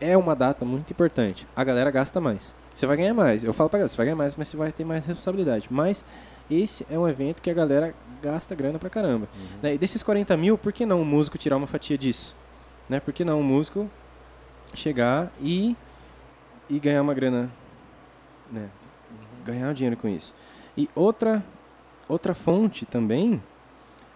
[0.00, 1.46] é uma data muito importante.
[1.56, 2.54] A galera gasta mais.
[2.72, 3.42] Você vai ganhar mais.
[3.42, 5.66] Eu falo pra galera, você vai ganhar mais, mas você vai ter mais responsabilidade.
[5.70, 6.04] Mas
[6.50, 9.28] esse é um evento que a galera gasta grana pra caramba.
[9.62, 9.74] Né?
[9.74, 12.36] E desses 40 mil, por que não o músico tirar uma fatia disso?
[12.88, 13.00] Né?
[13.00, 13.90] Por que não o músico
[14.74, 15.76] chegar e,
[16.68, 17.50] e ganhar uma grana?
[18.50, 18.68] Né?
[19.44, 20.34] Ganhar dinheiro com isso.
[20.76, 21.44] E outra,
[22.08, 23.42] outra fonte também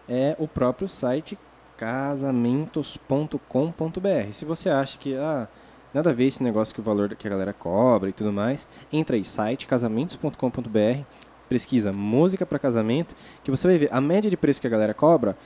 [0.08, 1.38] é o próprio site
[1.76, 4.32] casamentos.com.br.
[4.32, 5.48] Se você acha que ah,
[5.92, 8.66] nada a ver esse negócio que o valor que a galera cobra e tudo mais,
[8.92, 11.04] entra aí, site casamentos.com.br,
[11.48, 14.94] pesquisa música para casamento, que você vai ver a média de preço que a galera
[14.94, 15.36] cobra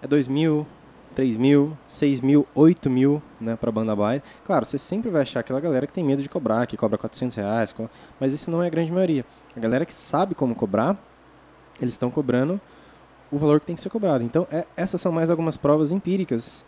[0.00, 0.66] é 2 mil,
[1.12, 4.22] 3 mil, 6 mil, 8 mil né, para banda baile.
[4.44, 7.36] Claro, você sempre vai achar aquela galera que tem medo de cobrar, que cobra 400
[7.36, 7.74] reais,
[8.18, 9.24] mas isso não é a grande maioria.
[9.56, 10.96] A galera que sabe como cobrar,
[11.80, 12.60] eles estão cobrando
[13.30, 14.22] o valor que tem que ser cobrado.
[14.24, 16.64] Então, é- essas são mais algumas provas empíricas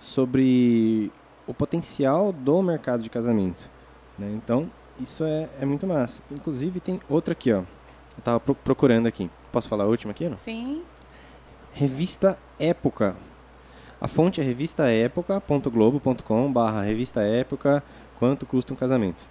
[0.00, 1.10] sobre
[1.46, 3.68] o potencial do mercado de casamento.
[4.18, 4.30] né?
[4.34, 6.22] Então, isso é, é muito massa.
[6.30, 7.58] Inclusive, tem outra aqui, ó.
[8.16, 9.28] Eu tava pro- procurando aqui.
[9.50, 10.28] Posso falar a última aqui?
[10.28, 10.36] Não?
[10.36, 10.82] Sim.
[11.72, 13.16] Revista Época.
[14.00, 17.82] A fonte é revistaépoca.globo.com barra revista Época,
[18.18, 19.22] quanto custa um casamento.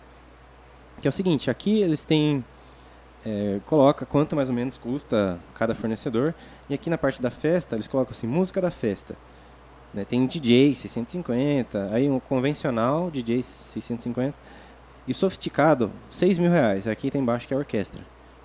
[1.00, 2.44] Que é o seguinte, aqui eles têm,
[3.26, 6.34] é, coloca quanto mais ou menos custa cada fornecedor,
[6.70, 9.16] e aqui na parte da festa eles colocam assim, música da festa.
[9.94, 14.34] Né, tem DJ 650, aí um convencional DJ 650,
[15.08, 18.02] e sofisticado 6 mil reais, aqui tem embaixo que é a orquestra,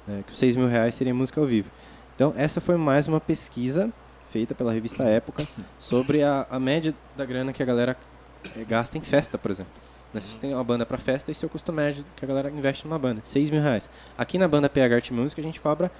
[0.06, 1.70] né, que os 6 mil reais seria música ao vivo.
[2.14, 3.90] Então, essa foi mais uma pesquisa
[4.30, 5.46] feita pela revista Época
[5.78, 7.96] sobre a, a média da grana que a galera
[8.56, 9.72] eh, gasta em festa, por exemplo.
[10.12, 12.28] Né, Se você tem uma banda para festa, esse é o custo médio que a
[12.28, 13.90] galera investe numa banda, 6 mil reais.
[14.16, 15.90] Aqui na banda PH Art Music a gente cobra,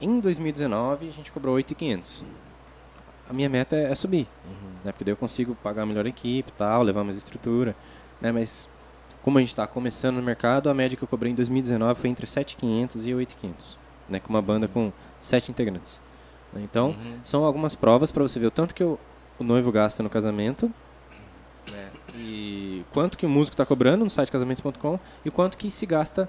[0.00, 2.22] em 2019, a gente cobrou 8.500.
[3.28, 4.26] A minha meta é, é subir,
[4.84, 7.76] né, porque daí eu consigo pagar a melhor equipe tal, levar mais estrutura,
[8.20, 8.68] né, mas
[9.22, 12.08] como a gente está começando no mercado, a média que eu cobrei em 2019 foi
[12.08, 13.76] entre 7.500 e 8.500,
[14.08, 16.00] né, com uma banda com sete integrantes.
[16.52, 16.60] Né.
[16.62, 18.98] Então, são algumas provas para você ver o tanto que o,
[19.38, 20.72] o noivo gasta no casamento
[21.70, 25.84] né, e quanto que o músico está cobrando no site casamentos.com e quanto que se
[25.86, 26.28] gasta,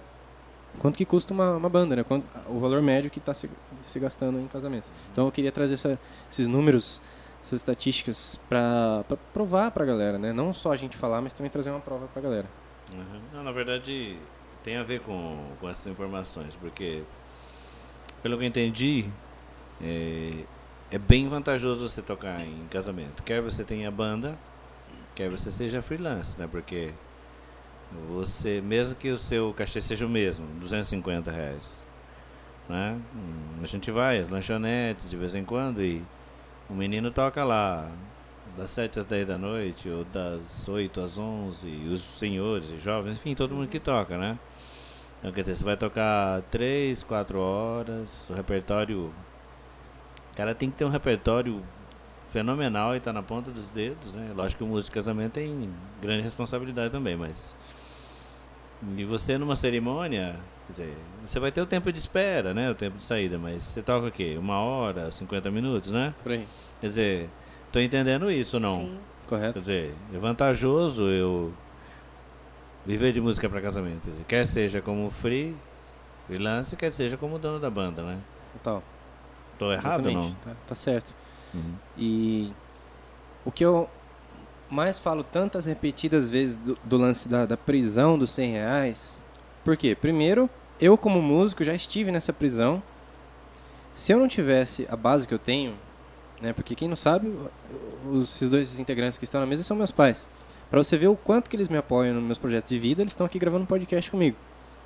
[0.79, 3.49] quanto que custa uma, uma banda, né, quanto, o valor médio que está se,
[3.85, 4.85] se gastando em casamento.
[5.11, 5.97] Então, eu queria trazer essa-
[6.29, 7.01] esses números,
[7.41, 9.03] essas estatísticas para
[9.33, 12.07] provar para a galera, né, não só a gente falar, mas também trazer uma prova
[12.07, 12.47] para a galera.
[12.91, 13.21] Uhum.
[13.33, 14.17] Não, na verdade,
[14.63, 17.03] tem a ver com, com essas informações, porque,
[18.21, 19.05] pelo que eu entendi,
[19.81, 20.43] é,
[20.91, 23.23] é bem vantajoso você tocar em casamento.
[23.23, 24.37] Quer você tenha banda,
[25.15, 26.47] quer você seja freelance, né?
[26.49, 26.93] Porque
[28.07, 31.83] você, mesmo que o seu cachê seja o mesmo, 250 reais,
[32.67, 32.99] né?
[33.15, 36.03] Hum, a gente vai às lanchonetes de vez em quando e
[36.69, 37.89] o menino toca lá
[38.55, 42.79] das 7 às 10 da noite, ou das 8 às 11, e os senhores e
[42.79, 44.37] jovens, enfim, todo mundo que toca, né?
[45.19, 49.13] Então, quer dizer, você vai tocar 3, 4 horas, o repertório.
[50.39, 51.61] O cara tem que ter um repertório
[52.29, 54.31] fenomenal e tá na ponta dos dedos, né?
[54.33, 55.69] Lógico que o músico de casamento tem
[56.01, 57.53] grande responsabilidade também, mas.
[58.95, 62.71] E você numa cerimônia, quer dizer, você vai ter o tempo de espera, né?
[62.71, 64.37] O tempo de saída, mas você toca o quê?
[64.39, 66.13] Uma hora, 50 minutos, né?
[66.23, 66.47] Por aí.
[66.79, 67.29] Quer dizer,
[67.69, 68.75] tô entendendo isso ou não?
[68.77, 68.97] Sim.
[69.27, 69.55] Correto.
[69.55, 71.53] Quer dizer, é vantajoso eu
[72.85, 74.03] viver de música para casamento.
[74.03, 75.53] Quer, dizer, quer seja como free,
[76.27, 78.17] freelance, quer seja como dono da banda, né?
[78.53, 78.81] Total.
[79.59, 80.31] Tô errado ou não?
[80.35, 81.13] Tá, tá certo.
[81.53, 81.73] Uhum.
[81.97, 82.51] E
[83.45, 83.89] o que eu
[84.69, 89.21] mais falo tantas repetidas vezes do, do lance da, da prisão dos 100 reais.
[89.63, 89.95] Por quê?
[89.95, 90.49] Primeiro,
[90.79, 92.81] eu como músico já estive nessa prisão.
[93.93, 95.73] Se eu não tivesse a base que eu tenho,
[96.41, 96.53] né?
[96.53, 97.33] Porque quem não sabe,
[98.09, 100.29] os, esses dois integrantes que estão na mesa são meus pais.
[100.69, 103.11] Para você ver o quanto que eles me apoiam nos meus projetos de vida, eles
[103.11, 104.37] estão aqui gravando um podcast comigo.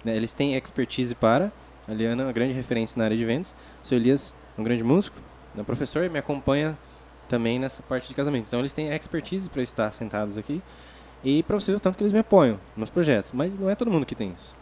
[0.04, 0.16] né?
[0.16, 1.52] Eles têm expertise para.
[1.88, 3.54] A Liana é uma grande referência na área de vendas.
[3.84, 5.18] O seu Elias um grande músico,
[5.58, 6.78] é um professor e me acompanha
[7.28, 8.48] também nessa parte de casamento.
[8.48, 10.62] Então eles têm expertise para estar sentados aqui
[11.24, 13.32] e para você ver o tanto que eles me apoiam nos projetos.
[13.32, 14.56] Mas não é todo mundo que tem isso.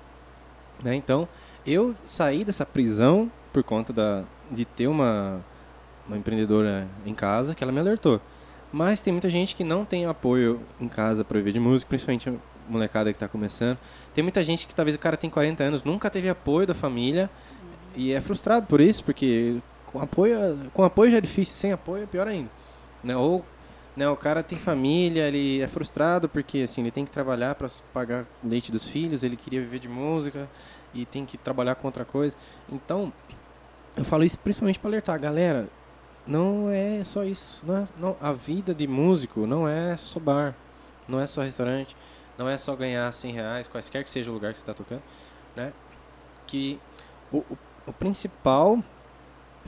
[0.83, 0.95] né?
[0.95, 1.27] Então
[1.65, 5.43] eu saí dessa prisão por conta da, de ter uma,
[6.07, 8.21] uma empreendedora em casa que ela me alertou.
[8.71, 12.29] Mas tem muita gente que não tem apoio em casa para viver de música, principalmente
[12.29, 12.33] a
[12.69, 13.77] molecada que está começando.
[14.13, 17.29] Tem muita gente que talvez o cara tem 40 anos, nunca teve apoio da família
[17.95, 19.57] e é frustrado por isso, porque
[19.91, 22.49] com apoio, com apoio já é difícil, sem apoio é pior ainda.
[23.03, 23.15] Né?
[23.15, 23.43] Ou
[23.95, 27.69] né, o cara tem família, ele é frustrado porque assim, ele tem que trabalhar para
[27.93, 30.49] pagar leite dos filhos, ele queria viver de música
[30.93, 32.35] e tem que trabalhar com outra coisa.
[32.71, 33.11] Então,
[33.95, 35.67] eu falo isso principalmente para alertar, galera,
[36.25, 37.61] não é só isso.
[37.65, 40.55] Não é- não- a vida de músico não é só bar,
[41.07, 41.95] não é só restaurante,
[42.37, 45.03] não é só ganhar 100 reais, quaisquer que seja o lugar que você está tocando,
[45.55, 45.73] né?
[46.47, 46.79] Que
[47.31, 48.81] o, o, o principal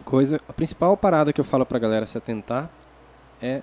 [0.02, 2.70] coisa, a principal parada que eu falo pra galera se atentar
[3.42, 3.62] é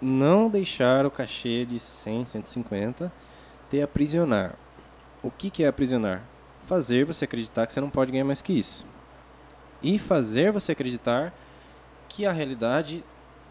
[0.00, 3.12] não deixar o cachê de 100, 150
[3.70, 4.54] te aprisionar.
[5.22, 6.22] O que, que é aprisionar?
[6.66, 8.86] Fazer você acreditar que você não pode ganhar mais que isso.
[9.82, 11.32] E fazer você acreditar
[12.08, 13.04] que a realidade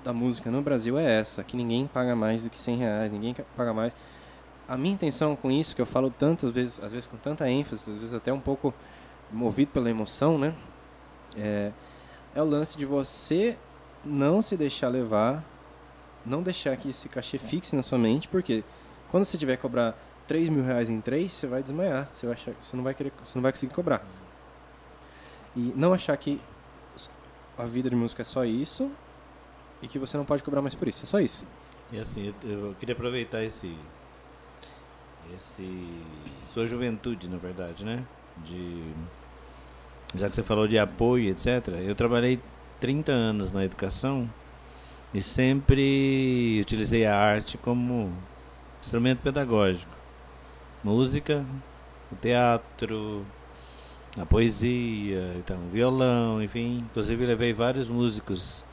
[0.04, 3.36] da música no Brasil é essa, que ninguém paga mais do que 100 reais, ninguém
[3.56, 3.96] paga mais.
[4.68, 7.90] A minha intenção com isso, que eu falo tantas vezes, às vezes com tanta ênfase,
[7.90, 8.74] às vezes até um pouco
[9.32, 10.54] movido pela emoção, né?
[11.38, 11.72] É,
[12.36, 13.58] é o lance de você
[14.04, 15.44] não se deixar levar,
[16.26, 18.64] não deixar que esse cachê fixe na sua mente, porque
[19.10, 19.96] quando você tiver que cobrar
[20.28, 23.12] 3 mil reais em 3, você vai desmaiar, você, vai achar, você, não vai querer,
[23.26, 24.04] você não vai conseguir cobrar.
[25.56, 26.42] E não achar que
[27.58, 28.92] a vida de música é só isso
[29.82, 31.46] e que você não pode cobrar mais por isso, é só isso.
[31.92, 33.78] E assim, eu, queria aproveitar esse.
[35.36, 35.88] Esse.
[36.44, 38.04] Sua juventude, na verdade, né?
[38.38, 38.84] De.
[40.16, 41.68] Já que você falou de apoio, etc.
[41.86, 42.40] Eu trabalhei
[42.80, 44.30] 30 anos na educação
[45.14, 48.12] e sempre utilizei a arte como
[48.82, 49.92] instrumento pedagógico.
[50.84, 51.46] Música,
[52.12, 53.26] o teatro,
[54.20, 56.86] a poesia, então, violão, enfim.
[56.92, 58.64] Inclusive levei vários músicos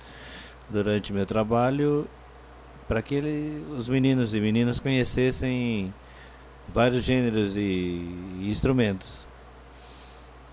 [0.68, 2.06] durante meu trabalho
[2.88, 5.92] para que ele- os meninos e meninas conhecessem
[6.72, 7.60] vários gêneros e,
[8.40, 9.26] e instrumentos.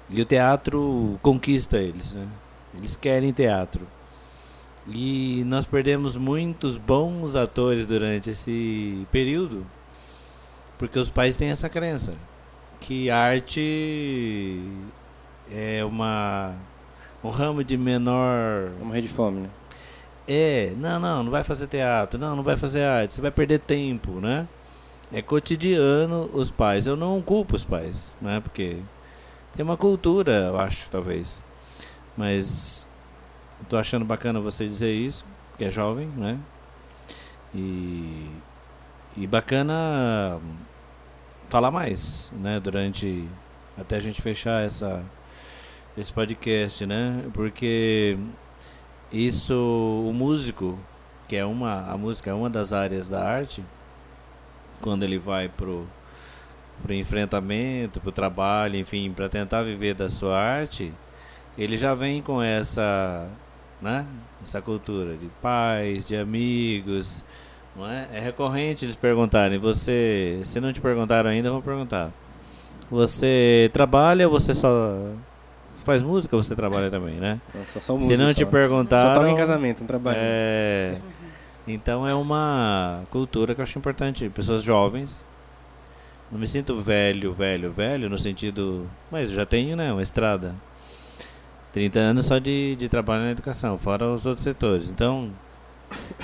[0.10, 2.28] E o teatro conquista eles, né?
[2.76, 3.86] Eles querem teatro.
[4.88, 9.66] E nós perdemos muitos bons atores durante esse período,
[10.78, 12.14] porque os pais têm essa crença
[12.80, 14.62] que arte
[15.52, 16.54] é uma
[17.24, 19.50] um ramo de menor É uma rede de fome, né?
[20.28, 23.60] é, não, não, não vai fazer teatro, não, não vai fazer arte, você vai perder
[23.60, 24.48] tempo, né?
[25.12, 26.86] É cotidiano os pais.
[26.86, 28.42] Eu não culpo os pais, né?
[28.42, 28.78] Porque
[29.58, 31.44] tem uma cultura, eu acho, talvez.
[32.16, 32.88] Mas
[33.68, 35.26] tô achando bacana você dizer isso,
[35.58, 36.40] que é jovem, né?
[37.56, 38.30] E,
[39.18, 40.40] e bacana
[41.50, 42.60] falar mais, né?
[42.60, 43.28] Durante
[43.76, 45.04] até a gente fechar essa
[45.98, 47.26] esse podcast, né?
[47.34, 48.16] Porque
[49.12, 49.56] isso
[50.08, 50.78] o músico
[51.28, 53.64] que é uma a música é uma das áreas da arte
[54.82, 55.88] quando ele vai pro
[56.82, 60.94] para o enfrentamento, para o trabalho, enfim, para tentar viver da sua arte,
[61.58, 63.28] ele já vem com essa,
[63.82, 64.06] né,
[64.44, 67.26] essa cultura de pais, de amigos,
[67.76, 68.08] não é?
[68.14, 72.12] É recorrente eles perguntarem, você, se não te perguntaram ainda, vão perguntar.
[72.90, 75.12] Você trabalha ou você só
[75.84, 77.40] faz música ou você trabalha também, né?
[77.66, 78.50] Só, só música, se não te só.
[78.50, 80.18] perguntaram, Só toca em casamento, não trabalha.
[80.20, 80.98] é,
[81.68, 84.30] então é uma cultura que eu acho importante.
[84.30, 85.26] Pessoas jovens.
[86.32, 88.90] Não me sinto velho, velho, velho, no sentido.
[89.10, 89.92] Mas eu já tenho, né?
[89.92, 90.56] Uma estrada.
[91.72, 94.90] 30 anos só de, de trabalho na educação, fora os outros setores.
[94.90, 95.32] Então,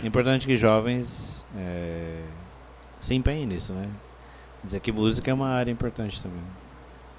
[0.04, 2.22] é importante que jovens é,
[3.00, 3.90] se empenhem nisso, né?
[4.62, 6.42] Quer dizer que música é uma área importante também.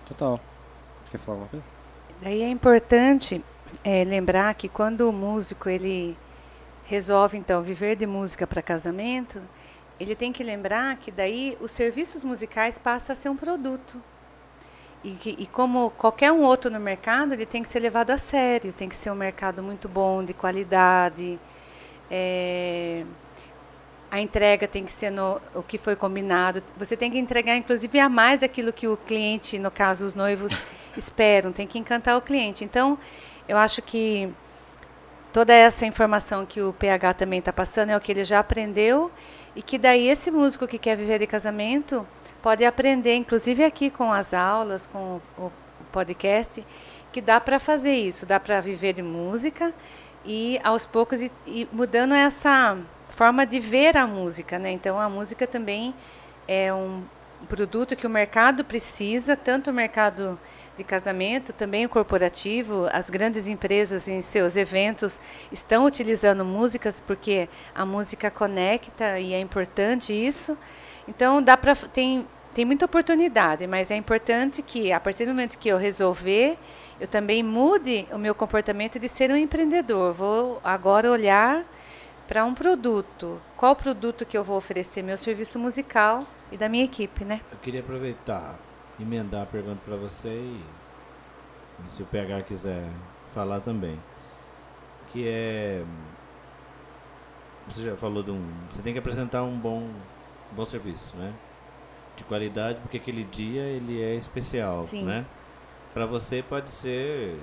[0.08, 0.40] Total.
[1.04, 1.64] Você quer falar alguma coisa?
[2.20, 3.44] Daí é importante
[3.82, 6.16] é, lembrar que quando o músico ele
[6.86, 9.40] resolve então viver de música para casamento,
[9.98, 14.00] ele tem que lembrar que daí os serviços musicais passam a ser um produto.
[15.02, 18.18] E, que, e como qualquer um outro no mercado, ele tem que ser levado a
[18.18, 21.38] sério, tem que ser um mercado muito bom, de qualidade.
[22.10, 23.04] é,
[24.14, 26.62] a entrega tem que ser no, o que foi combinado.
[26.76, 30.62] Você tem que entregar, inclusive, a mais aquilo que o cliente, no caso, os noivos,
[30.96, 31.52] esperam.
[31.52, 32.64] Tem que encantar o cliente.
[32.64, 32.96] Então,
[33.48, 34.32] eu acho que
[35.32, 39.10] toda essa informação que o PH também está passando é o que ele já aprendeu
[39.56, 42.06] e que daí esse músico que quer viver de casamento
[42.42, 45.50] pode aprender, inclusive aqui com as aulas, com o,
[45.92, 46.66] podcast,
[47.12, 49.72] que dá para fazer isso, dá para viver de música
[50.24, 52.76] e aos poucos e, e mudando essa
[53.10, 54.72] forma de ver a música, né?
[54.72, 55.94] Então a música também
[56.48, 57.04] é um
[57.48, 60.38] produto que o mercado precisa, tanto o mercado
[60.76, 65.20] de casamento, também o corporativo, as grandes empresas em seus eventos
[65.52, 70.56] estão utilizando músicas porque a música conecta e é importante isso.
[71.06, 75.58] Então dá para tem tem muita oportunidade, mas é importante que a partir do momento
[75.58, 76.56] que eu resolver,
[77.00, 80.12] eu também mude o meu comportamento de ser um empreendedor.
[80.12, 81.64] Vou agora olhar
[82.28, 83.42] para um produto.
[83.56, 85.02] Qual produto que eu vou oferecer?
[85.02, 87.40] Meu serviço musical e da minha equipe, né?
[87.50, 88.56] Eu queria aproveitar,
[89.00, 90.64] emendar a pergunta para você e,
[91.86, 92.88] e se o PH quiser
[93.34, 93.98] falar também.
[95.08, 95.84] Que é.
[97.68, 98.46] Você já falou de um.
[98.68, 99.88] Você tem que apresentar um bom,
[100.52, 101.32] um bom serviço, né?
[102.16, 105.04] De qualidade, porque aquele dia ele é especial, Sim.
[105.04, 105.24] né?
[105.92, 107.38] Para você pode ser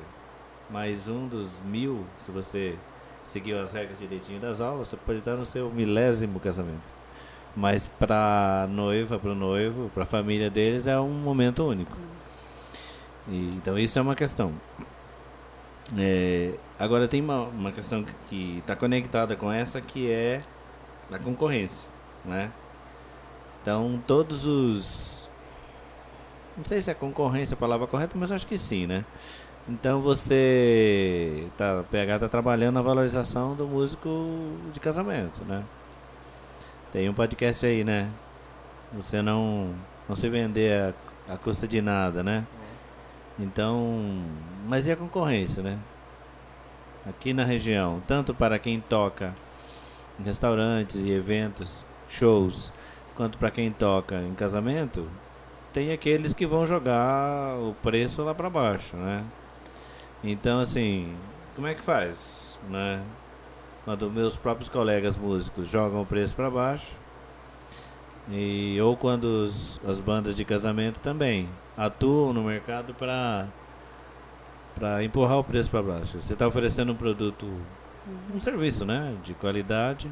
[0.70, 2.78] mais um dos mil, se você
[3.26, 7.01] seguiu as regras direitinho das aulas, você pode estar no seu milésimo casamento.
[7.56, 11.98] Mas para noiva, para o noivo, para a família deles é um momento único.
[13.28, 14.54] E, então isso é uma questão.
[15.98, 20.42] É, agora tem uma, uma questão que está conectada com essa que é
[21.12, 21.90] a concorrência,
[22.24, 22.50] né?
[23.62, 25.30] Então todos os
[26.56, 29.06] não sei se é concorrência a palavra correta, mas acho que sim, né?
[29.68, 34.10] Então você tá, PH tá trabalhando na valorização do músico
[34.72, 35.64] de casamento, né?
[36.92, 38.10] Tem um podcast aí, né?
[38.94, 39.74] Você não
[40.10, 40.94] não se vender
[41.28, 42.46] a, a custa de nada, né?
[43.40, 44.22] Então,
[44.68, 45.80] mas e a concorrência, né?
[47.08, 49.34] Aqui na região, tanto para quem toca
[50.20, 52.74] em restaurantes e eventos, shows,
[53.16, 55.10] quanto para quem toca em casamento,
[55.74, 59.24] tem aqueles que vão jogar o preço lá para baixo, né?
[60.24, 61.16] Então, assim,
[61.56, 63.02] como é que faz, né?
[63.84, 66.96] Quando meus próprios colegas músicos jogam o preço para baixo,
[68.30, 73.48] e ou quando os, as bandas de casamento também atuam no mercado para
[74.76, 76.22] para empurrar o preço para baixo.
[76.22, 77.46] Você está oferecendo um produto,
[78.34, 80.10] um serviço, né, de qualidade,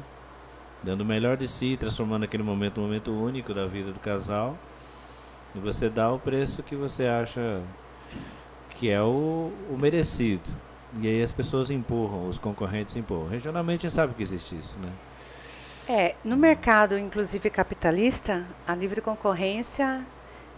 [0.82, 4.56] dando o melhor de si, transformando aquele momento um momento único da vida do casal.
[5.54, 7.62] E você dá o preço que você acha
[8.76, 10.48] que é o, o merecido.
[11.00, 13.28] E aí as pessoas empurram, os concorrentes empurram.
[13.28, 14.90] Regionalmente a gente sabe que existe isso, né?
[15.88, 20.04] É, no mercado, inclusive capitalista, a livre concorrência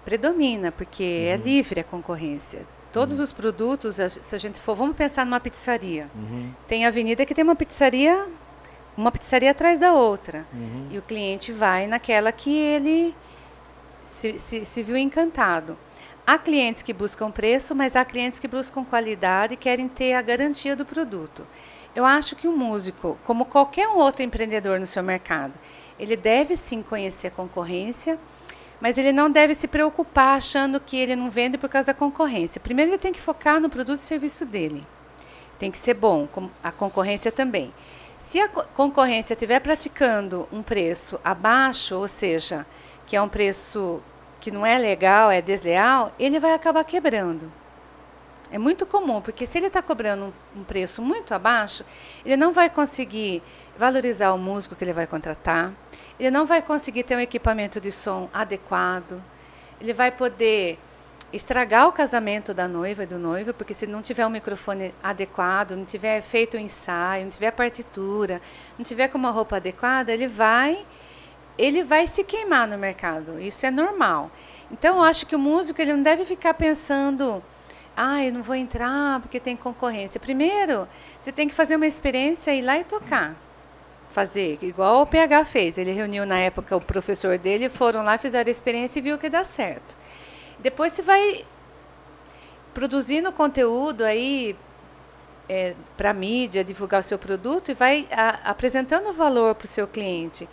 [0.05, 2.67] predomina, porque é livre a concorrência.
[2.93, 6.11] Todos os produtos, se a gente for, vamos pensar numa pizzaria.
[6.15, 8.27] Uhum, Tem avenida que tem uma pizzaria,
[8.95, 10.45] uma pizzaria atrás da outra.
[10.53, 10.89] uhum.
[10.91, 13.15] E o cliente vai naquela que ele
[14.03, 15.79] se, se, se viu encantado.
[16.25, 20.23] Há clientes que buscam preço, mas há clientes que buscam qualidade e querem ter a
[20.23, 21.45] garantia do produto.
[21.97, 25.59] Eu acho que o músico, como qualquer um outro empreendedor no seu mercado,
[25.99, 28.19] ele deve sim conhecer a concorrência,
[28.81, 32.61] mas ele não deve se preocupar achando que ele não vende por causa da concorrência.
[32.61, 34.87] Primeiro ele tem que focar no produto e serviço dele.
[35.59, 36.29] Tem que ser bom,
[36.63, 37.75] a concorrência também.
[38.17, 42.65] Se a co- concorrência estiver praticando um preço abaixo, ou seja,
[43.07, 44.01] que é um preço
[44.43, 47.51] que não é legal, é desleal, ele vai acabar quebrando.
[48.51, 51.85] É muito comum, porque se ele está cobrando um, preço muito abaixo,
[52.25, 53.41] ele não vai conseguir
[53.79, 55.73] valorizar o músico que ele vai contratar,
[56.19, 59.23] ele não vai conseguir ter um equipamento de som adequado,
[59.81, 60.77] ele vai poder
[61.33, 65.77] estragar o casamento da noiva e do noivo, porque se não tiver um microfone adequado,
[65.77, 68.43] não tiver feito o um ensaio, não tiver partitura,
[68.77, 70.85] não tiver com uma roupa adequada, ele vai
[71.59, 73.41] ele vai se queimar no mercado.
[73.41, 74.31] Isso é normal.
[74.71, 77.43] Então eu acho que o músico ele não deve ficar pensando
[77.97, 80.19] ah, eu não vou entrar porque tem concorrência.
[80.19, 80.89] Primeiro,
[81.21, 83.37] você tem que fazer uma experiência, ir lá e tocar.
[84.11, 85.79] Fazer, igual o PH fez.
[85.79, 89.29] Ele reuniu na época o professor dele, foram lá, fizeram a experiência e viu que
[89.29, 89.97] dá certo.
[90.59, 91.45] Depois você vai
[92.73, 94.57] produzindo conteúdo aí
[95.49, 99.87] é, para mídia, divulgar o seu produto e vai a, apresentando valor para o seu
[99.87, 100.49] cliente.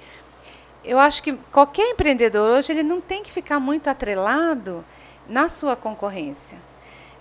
[0.89, 4.83] Eu acho que qualquer empreendedor hoje ele não tem que ficar muito atrelado
[5.27, 6.57] na sua concorrência.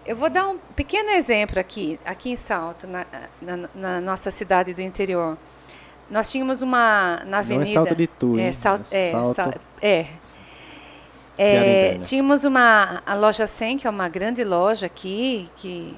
[0.07, 3.05] Eu vou dar um pequeno exemplo aqui, aqui em Salto, na,
[3.43, 5.37] na, na nossa cidade do interior.
[6.09, 7.64] Nós tínhamos uma na avenida.
[7.66, 9.35] Não é Salto de Tu, é, sal, é, salto.
[9.35, 10.07] Sal, é,
[11.37, 15.95] é, tínhamos uma a loja 100, que é uma grande loja aqui, que,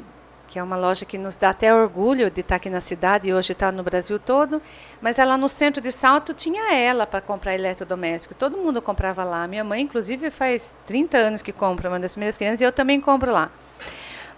[0.51, 3.33] que é uma loja que nos dá até orgulho de estar aqui na cidade e
[3.33, 4.61] hoje está no Brasil todo.
[5.01, 8.35] Mas ela no centro de Salto tinha ela para comprar eletrodoméstico.
[8.35, 9.47] Todo mundo comprava lá.
[9.47, 13.01] Minha mãe, inclusive, faz 30 anos que compra uma das primeiras crianças e eu também
[13.01, 13.49] compro lá.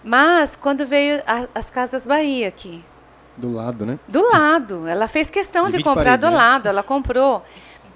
[0.03, 2.85] Mas quando veio a, as Casas Bahia aqui.
[3.35, 3.97] Do lado, né?
[4.07, 4.87] Do lado.
[4.87, 6.37] Ela fez questão de, de comprar do né?
[6.37, 6.69] lado.
[6.69, 7.43] Ela comprou.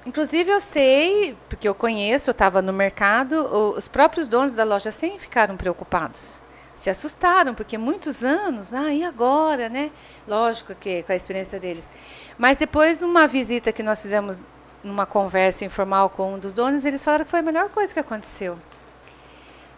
[0.08, 3.36] Inclusive eu sei, porque eu conheço, eu estava no mercado,
[3.76, 6.42] os próprios donos da loja 100 ficaram preocupados.
[6.78, 9.90] Se assustaram, porque muitos anos, ah, e agora, né?
[10.28, 11.90] Lógico que com a experiência deles.
[12.38, 14.40] Mas depois, numa visita que nós fizemos,
[14.84, 18.00] numa conversa informal com um dos donos, eles falaram que foi a melhor coisa que
[18.00, 18.60] aconteceu.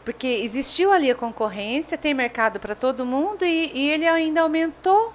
[0.04, 5.14] Porque existiu ali a concorrência, tem mercado para todo mundo e, e ele ainda aumentou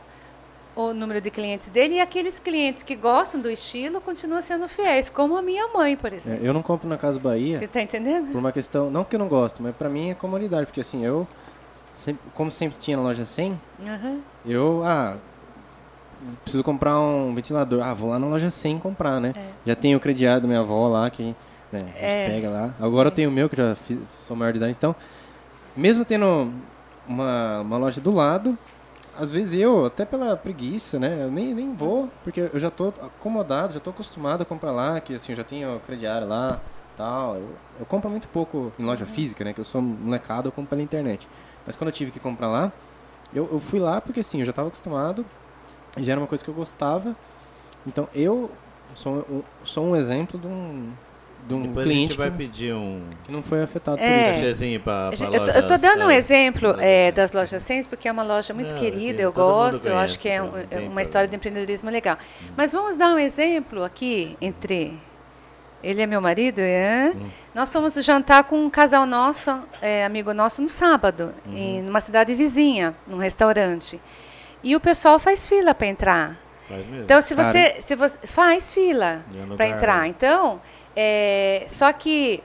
[0.74, 5.10] o número de clientes dele e aqueles clientes que gostam do estilo continuam sendo fiéis,
[5.10, 6.46] como a minha mãe, por exemplo.
[6.46, 7.58] É, eu não compro na Casa Bahia.
[7.58, 8.32] Você está entendendo?
[8.32, 11.04] Por uma questão, não que eu não gosto, mas para mim é comodidade, porque assim,
[11.04, 11.28] eu
[11.94, 14.20] sempre, como sempre tinha na loja 100, uhum.
[14.46, 15.16] eu ah,
[16.42, 17.82] preciso comprar um ventilador.
[17.82, 19.32] Ah, vou lá na loja 100 comprar, né?
[19.36, 19.50] É.
[19.66, 21.34] Já tenho o crediário da minha avó lá que
[21.72, 22.28] né, é.
[22.28, 22.74] pega lá.
[22.80, 23.10] Agora é.
[23.10, 24.94] eu tenho o meu que já fiz, sou maior de idade, então
[25.76, 26.52] mesmo tendo
[27.06, 28.56] uma, uma loja do lado,
[29.18, 31.18] às vezes eu, até pela preguiça, né?
[31.22, 35.00] Eu nem, nem vou, porque eu já tô acomodado, já tô acostumado a comprar lá,
[35.00, 36.60] que assim, eu já tenho crediário lá,
[36.96, 37.36] tal.
[37.36, 37.48] Eu,
[37.80, 39.52] eu compro muito pouco em loja física, né?
[39.52, 41.28] Que eu sou molecado, eu compro pela internet.
[41.66, 42.72] Mas quando eu tive que comprar lá,
[43.34, 45.24] eu, eu fui lá porque assim, eu já estava acostumado,
[45.98, 47.16] já era uma coisa que eu gostava.
[47.86, 48.50] Então eu
[48.94, 50.90] sou, um, sou um exemplo de um,
[51.46, 54.32] de um Depois cliente a gente vai que, pedir um que não foi afetado é,
[54.32, 54.80] por isso.
[54.80, 58.22] Pra, pra eu, eu tô dando um exemplo é, das lojas 100 porque é uma
[58.22, 61.02] loja muito não, querida, assim, eu gosto, eu acho que é, então, um, é uma
[61.02, 62.16] história de empreendedorismo legal.
[62.42, 62.52] Hum.
[62.56, 64.98] Mas vamos dar um exemplo aqui entre
[65.84, 67.12] ele é meu marido, é?
[67.14, 67.28] Hum.
[67.54, 71.56] Nós fomos jantar com um casal nosso, é, amigo nosso, no sábado, uhum.
[71.56, 74.00] em numa cidade vizinha, num restaurante.
[74.62, 76.44] E o pessoal faz fila para entrar.
[77.04, 79.22] Então, se você, se você faz fila
[79.54, 80.60] para entrar, então
[80.96, 82.42] é, só que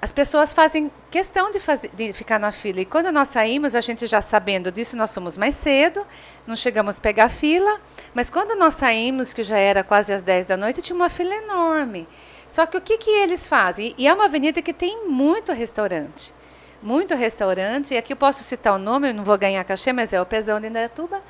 [0.00, 2.80] as pessoas fazem questão de, fazer, de ficar na fila.
[2.80, 6.06] E quando nós saímos, a gente já sabendo disso, nós fomos mais cedo,
[6.46, 7.80] não chegamos a pegar fila.
[8.12, 11.34] Mas quando nós saímos, que já era quase às 10 da noite, tinha uma fila
[11.34, 12.06] enorme.
[12.48, 13.94] Só que o que, que eles fazem?
[13.96, 16.34] E é uma avenida que tem muito restaurante.
[16.82, 17.94] Muito restaurante.
[17.94, 20.60] E aqui eu posso citar o nome, não vou ganhar cachê, mas é o Pezão
[20.60, 21.22] de Indaiatuba.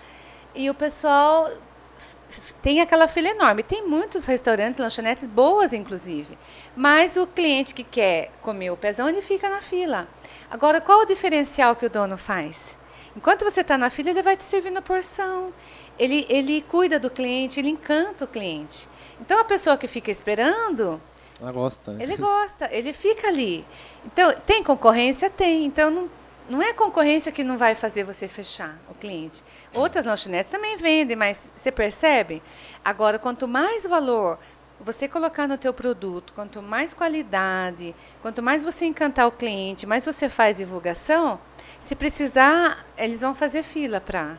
[0.54, 1.50] E o pessoal
[2.62, 3.62] tem aquela fila enorme.
[3.62, 6.38] Tem muitos restaurantes, lanchonetes boas, inclusive.
[6.76, 10.08] Mas o cliente que quer comer o pezão, ele fica na fila.
[10.50, 12.76] Agora, qual o diferencial que o dono faz?
[13.16, 15.52] Enquanto você está na fila, ele vai te servindo a porção.
[15.99, 18.88] Ele, ele cuida do cliente, ele encanta o cliente.
[19.20, 21.01] Então, a pessoa que fica esperando...
[21.40, 21.92] Ela gosta.
[21.92, 22.03] Né?
[22.03, 23.64] Ele gosta, ele fica ali.
[24.05, 25.28] Então, tem concorrência?
[25.28, 25.64] Tem.
[25.64, 26.11] Então, não
[26.49, 29.42] não é concorrência que não vai fazer você fechar o cliente.
[29.72, 32.42] Outras lanchonetes também vendem, mas você percebe?
[32.84, 34.38] Agora, quanto mais valor
[34.78, 40.05] você colocar no teu produto, quanto mais qualidade, quanto mais você encantar o cliente, mais
[40.05, 41.40] você faz divulgação,
[41.80, 44.36] se precisar, eles vão fazer fila para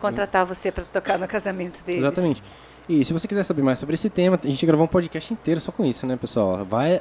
[0.00, 2.02] contratar você para tocar no casamento deles.
[2.02, 2.42] Exatamente.
[2.88, 5.60] E se você quiser saber mais sobre esse tema, a gente gravou um podcast inteiro
[5.60, 6.64] só com isso, né, pessoal?
[6.64, 7.00] Vai,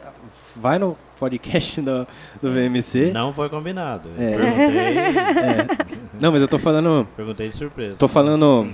[0.55, 2.07] vai no podcast do,
[2.39, 3.11] do VMC.
[3.11, 4.09] Não foi combinado.
[4.17, 4.33] É.
[4.33, 5.67] é.
[6.21, 7.07] Não, mas eu tô falando.
[7.15, 7.97] Perguntei de surpresa.
[7.97, 8.71] Tô falando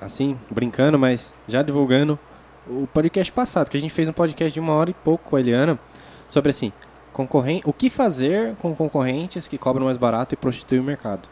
[0.00, 2.18] assim, brincando, mas já divulgando
[2.66, 5.36] o podcast passado, que a gente fez um podcast de uma hora e pouco com
[5.36, 5.78] a Eliana
[6.26, 6.72] sobre assim,
[7.12, 11.28] concorren o que fazer com concorrentes que cobram mais barato e prostituem o mercado.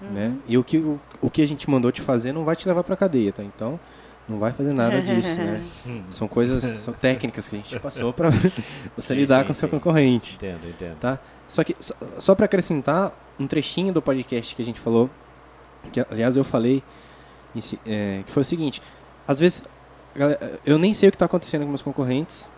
[0.00, 0.34] Né?
[0.48, 2.82] E o que, o, o que a gente mandou te fazer não vai te levar
[2.82, 3.42] para cadeia, tá?
[3.42, 3.78] Então,
[4.28, 5.62] não vai fazer nada disso, né?
[6.10, 8.30] São coisas, são técnicas que a gente passou para
[8.96, 10.36] você Sim, lidar sim, com o seu concorrente.
[10.36, 10.96] Entendo, entendo.
[10.98, 11.18] Tá?
[11.46, 15.10] Só que, só, só para acrescentar um trechinho do podcast que a gente falou,
[15.92, 16.82] que aliás eu falei,
[17.84, 18.80] é, que foi o seguinte:
[19.28, 19.64] às vezes
[20.14, 22.50] galera, eu nem sei o que está acontecendo com meus concorrentes,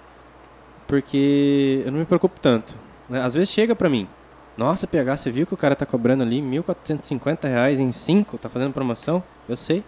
[0.86, 2.76] porque eu não me preocupo tanto.
[3.08, 3.20] né?
[3.20, 4.06] Às vezes chega para mim,
[4.56, 8.48] nossa, PH, você viu que o cara tá cobrando ali 1.450 reais em 5, tá
[8.48, 9.22] fazendo promoção?
[9.48, 9.82] Eu sei.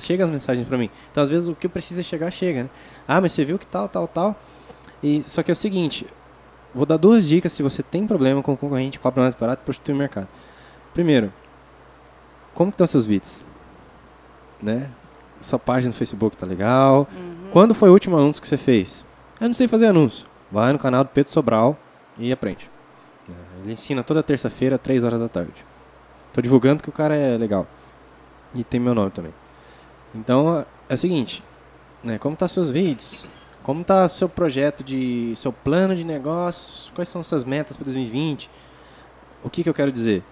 [0.00, 0.90] Chega as mensagens para mim.
[1.10, 2.70] Então, às vezes, o que eu preciso é chegar, chega, né?
[3.08, 4.36] Ah, mas você viu que tal, tal, tal.
[5.02, 6.06] E, só que é o seguinte,
[6.76, 9.64] Vou dar duas dicas se você tem problema com o concorrente cobra mais barato e
[9.64, 10.28] prostitui o mercado.
[10.92, 11.32] Primeiro,
[12.52, 13.46] como que estão seus vídeos?
[14.62, 14.90] Né?
[15.40, 17.08] Sua página no Facebook tá legal.
[17.50, 19.06] Quando foi o último anúncio que você fez?
[19.40, 20.26] Eu não sei fazer anúncio.
[20.52, 21.78] Vai no canal do Pedro Sobral
[22.18, 22.70] e aprende.
[23.66, 25.66] Ele ensina toda terça-feira, 3 horas da tarde.
[26.32, 27.66] Tô divulgando porque o cara é legal.
[28.54, 29.34] E tem meu nome também.
[30.14, 31.42] Então, é o seguinte,
[32.00, 32.16] né?
[32.16, 33.26] Como tá seus vídeos?
[33.64, 36.92] Como tá seu projeto de seu plano de negócios?
[36.94, 38.48] Quais são suas metas para 2020?
[39.42, 40.22] O que que eu quero dizer?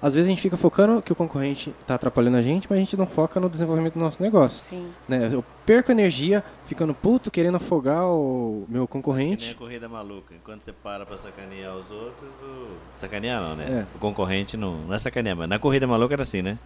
[0.00, 2.80] Às vezes a gente fica focando que o concorrente está atrapalhando a gente, mas a
[2.80, 4.58] gente não foca no desenvolvimento do nosso negócio.
[4.58, 4.86] Sim.
[5.08, 5.30] Né?
[5.32, 9.54] Eu perco energia ficando puto, querendo afogar o meu Mas que nem a concorrente.
[9.54, 10.34] corrida maluca.
[10.34, 12.68] Enquanto você para pra sacanear os outros, o...
[12.94, 13.84] sacanear não, né?
[13.92, 13.96] É.
[13.96, 16.58] O concorrente não, não é sacanear, mas na corrida maluca era assim, né?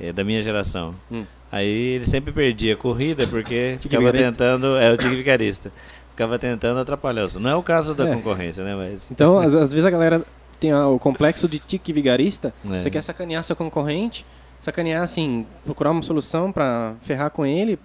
[0.00, 0.94] É da minha geração.
[1.10, 1.24] Hum.
[1.50, 4.76] Aí ele sempre perdia a corrida porque ficava tentando.
[4.76, 5.72] É o tique vigarista.
[6.10, 7.36] Ficava tentando atrapalhar os.
[7.36, 8.14] Não é o caso da É.
[8.14, 8.74] concorrência, né?
[8.74, 9.10] Mas.
[9.10, 10.24] Então, às, às vezes a galera
[10.58, 12.52] tem o complexo de tique vigarista.
[12.70, 12.80] É.
[12.80, 14.24] Você quer sacanear seu concorrente,
[14.60, 17.78] sacanear assim, procurar uma solução para ferrar com ele.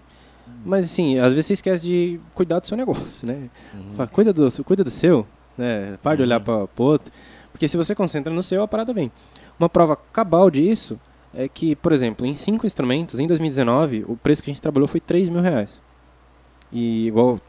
[0.66, 3.50] Mas assim, às vezes você esquece de cuidar do seu negócio, né?
[3.74, 3.94] Uhum.
[3.96, 5.26] Fala, cuida, do, cuida do seu,
[5.58, 5.94] né?
[6.02, 7.12] Para de olhar para o outro.
[7.52, 9.12] Porque se você concentra no seu, a parada vem.
[9.60, 11.00] Uma prova cabal disso
[11.34, 14.88] é que, por exemplo, em cinco instrumentos, em 2019, o preço que a gente trabalhou
[14.88, 15.82] foi 3 mil reais.
[16.72, 17.40] E igual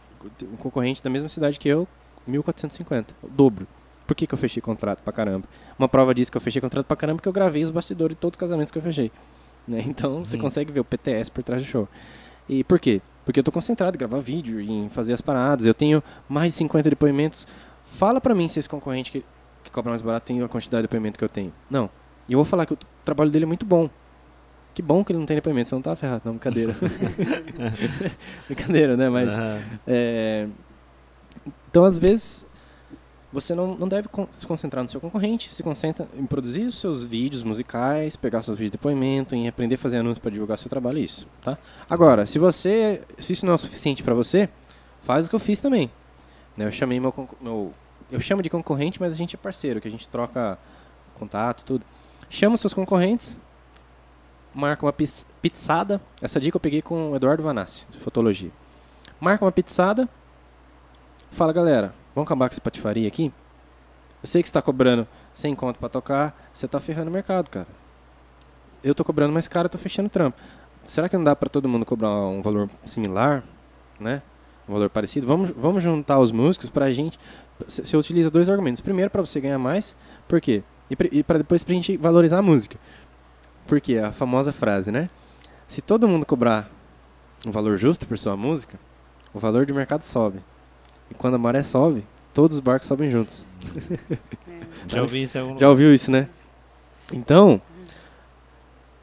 [0.42, 1.88] um concorrente da mesma cidade que eu,
[2.28, 3.66] 1.450, o dobro.
[4.06, 5.46] Por que, que eu fechei contrato pra caramba?
[5.78, 8.14] Uma prova disso que eu fechei contrato pra caramba é que eu gravei os bastidores
[8.14, 9.10] de todos os casamentos que eu fechei.
[9.66, 9.82] né?
[9.88, 10.40] Então você Hum.
[10.40, 11.88] consegue ver o PTS por trás do show.
[12.48, 13.00] E por quê?
[13.24, 15.64] Porque eu tô concentrado em gravar vídeo, em fazer as paradas.
[15.64, 17.48] Eu tenho mais de 50 depoimentos.
[17.82, 19.24] Fala pra mim se esse concorrente que,
[19.62, 21.50] que cobra mais barato tem a quantidade de depoimento que eu tenho.
[21.70, 21.88] Não.
[22.28, 23.88] E eu vou falar que o trabalho dele é muito bom.
[24.74, 26.74] Que bom que ele não tem depoimento, você não tá ferrado, não, brincadeira.
[28.46, 29.08] brincadeira, né?
[29.08, 29.60] Mas Aham.
[29.86, 30.48] é,
[31.68, 32.46] então, às vezes,
[33.34, 37.04] você não, não deve se concentrar no seu concorrente, se concentra em produzir os seus
[37.04, 40.70] vídeos musicais, pegar seus vídeos de depoimento, em aprender a fazer anúncios para divulgar seu
[40.70, 41.58] trabalho, isso, tá?
[41.90, 44.48] Agora, se você, se isso não é o suficiente para você,
[45.02, 45.90] faz o que eu fiz também.
[46.56, 46.64] né?
[46.64, 47.74] Eu chamei meu, meu,
[48.10, 50.56] eu chamo de concorrente, mas a gente é parceiro, que a gente troca
[51.14, 51.84] contato, tudo.
[52.30, 53.38] Chama os seus concorrentes,
[54.54, 56.00] marca uma pizzada.
[56.22, 58.52] Essa dica eu peguei com o Eduardo Vanassi, de fotologia.
[59.20, 60.08] Marca uma pizzada,
[61.30, 63.32] fala, galera, vamos acabar com essa patifaria aqui?
[64.22, 67.66] Eu sei que está cobrando 100 conto para tocar, você está ferrando o mercado, cara.
[68.82, 70.38] Eu tô cobrando mais caro, tô fechando trampo.
[70.86, 73.42] Será que não dá para todo mundo cobrar um valor similar,
[73.98, 74.22] né?
[74.68, 75.26] Um valor parecido?
[75.26, 77.18] Vamos, vamos juntar os músicos pra gente.
[77.66, 78.80] Você utiliza dois argumentos.
[78.80, 79.96] Primeiro, para você ganhar mais,
[80.28, 80.62] por quê?
[80.90, 82.78] E, para depois pra gente valorizar a música.
[83.66, 83.98] Por quê?
[83.98, 85.08] A famosa frase, né?
[85.66, 86.70] Se todo mundo cobrar
[87.46, 88.78] um valor justo por sua música,
[89.32, 90.40] o valor de mercado sobe.
[91.14, 93.46] E quando a maré sobe, todos os barcos sobem juntos.
[94.88, 96.28] Já ouvi isso algum Já ouviu isso, né?
[97.12, 97.60] Então,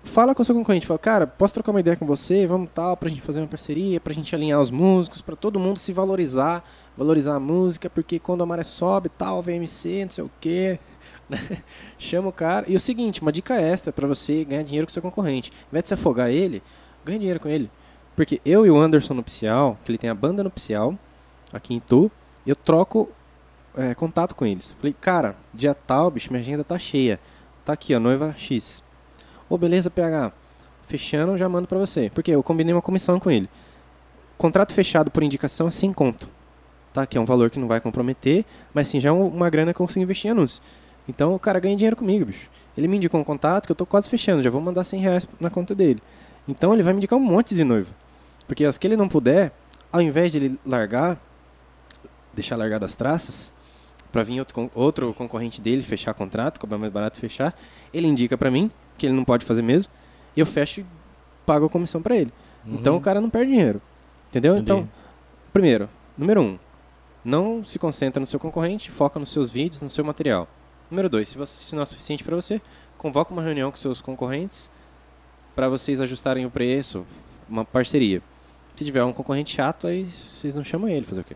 [0.04, 2.98] fala com o seu concorrente, fala, cara, posso trocar uma ideia com você, vamos tal,
[2.98, 6.64] pra gente fazer uma parceria, pra gente alinhar os músicos, pra todo mundo se valorizar,
[6.98, 10.80] valorizar a música, porque quando a maré sobe, tal, VMC, não sei o quê,
[11.30, 11.40] né?
[11.98, 12.66] chama o cara.
[12.68, 15.70] E o seguinte, uma dica extra pra você ganhar dinheiro com o seu concorrente, ao
[15.70, 16.62] invés de você afogar ele,
[17.06, 17.70] ganha dinheiro com ele.
[18.16, 20.98] Porque eu e o Anderson Nupcial, que ele tem a banda Nupcial,
[21.54, 22.12] aqui em Tu,
[22.46, 23.10] eu troco
[23.76, 24.72] é, contato com eles.
[24.80, 27.20] Falei, cara, dia tal, bicho, minha agenda tá cheia.
[27.64, 28.84] Tá aqui, ó, noiva X.
[29.50, 30.32] Ô, beleza, PH.
[30.88, 32.10] Fechando, já mando pra você.
[32.14, 33.50] Porque eu combinei uma comissão com ele.
[34.38, 36.28] Contrato fechado por indicação é sem conto.
[36.94, 37.06] Tá?
[37.06, 38.44] Que é um valor que não vai comprometer,
[38.74, 40.62] mas sim, já é um- uma grana que eu consigo investir em anúncio.
[41.08, 42.50] Então o cara ganha dinheiro comigo, bicho.
[42.78, 45.30] Ele me indicou um contato que eu tô quase fechando, já vou mandar 100 reais
[45.40, 46.02] na conta dele.
[46.48, 47.90] Então ele vai me indicar um monte de noiva.
[48.48, 49.52] Porque as que ele não puder,
[49.92, 51.18] ao invés de ele largar,
[52.34, 53.54] deixar largado as traças,
[54.12, 57.56] para vir outro, outro concorrente dele fechar contrato, cobrar mais barato fechar,
[57.94, 59.92] ele indica para mim que ele não pode fazer mesmo,
[60.36, 60.86] e eu fecho e
[61.46, 62.32] pago a comissão para ele.
[62.66, 63.82] Então o cara não perde dinheiro.
[64.30, 64.54] Entendeu?
[64.54, 64.64] Entendi.
[64.64, 64.90] Então,
[65.52, 66.60] primeiro, número um,
[67.24, 70.48] Não se concentra no seu concorrente, foca nos seus vídeos, no seu material.
[70.90, 72.60] Número dois, se, você, se não é suficiente para você,
[72.98, 74.70] convoca uma reunião com seus concorrentes
[75.56, 77.06] para vocês ajustarem o preço,
[77.48, 78.22] uma parceria.
[78.76, 81.36] Se tiver um concorrente chato, aí vocês não chamam ele, fazer o quê?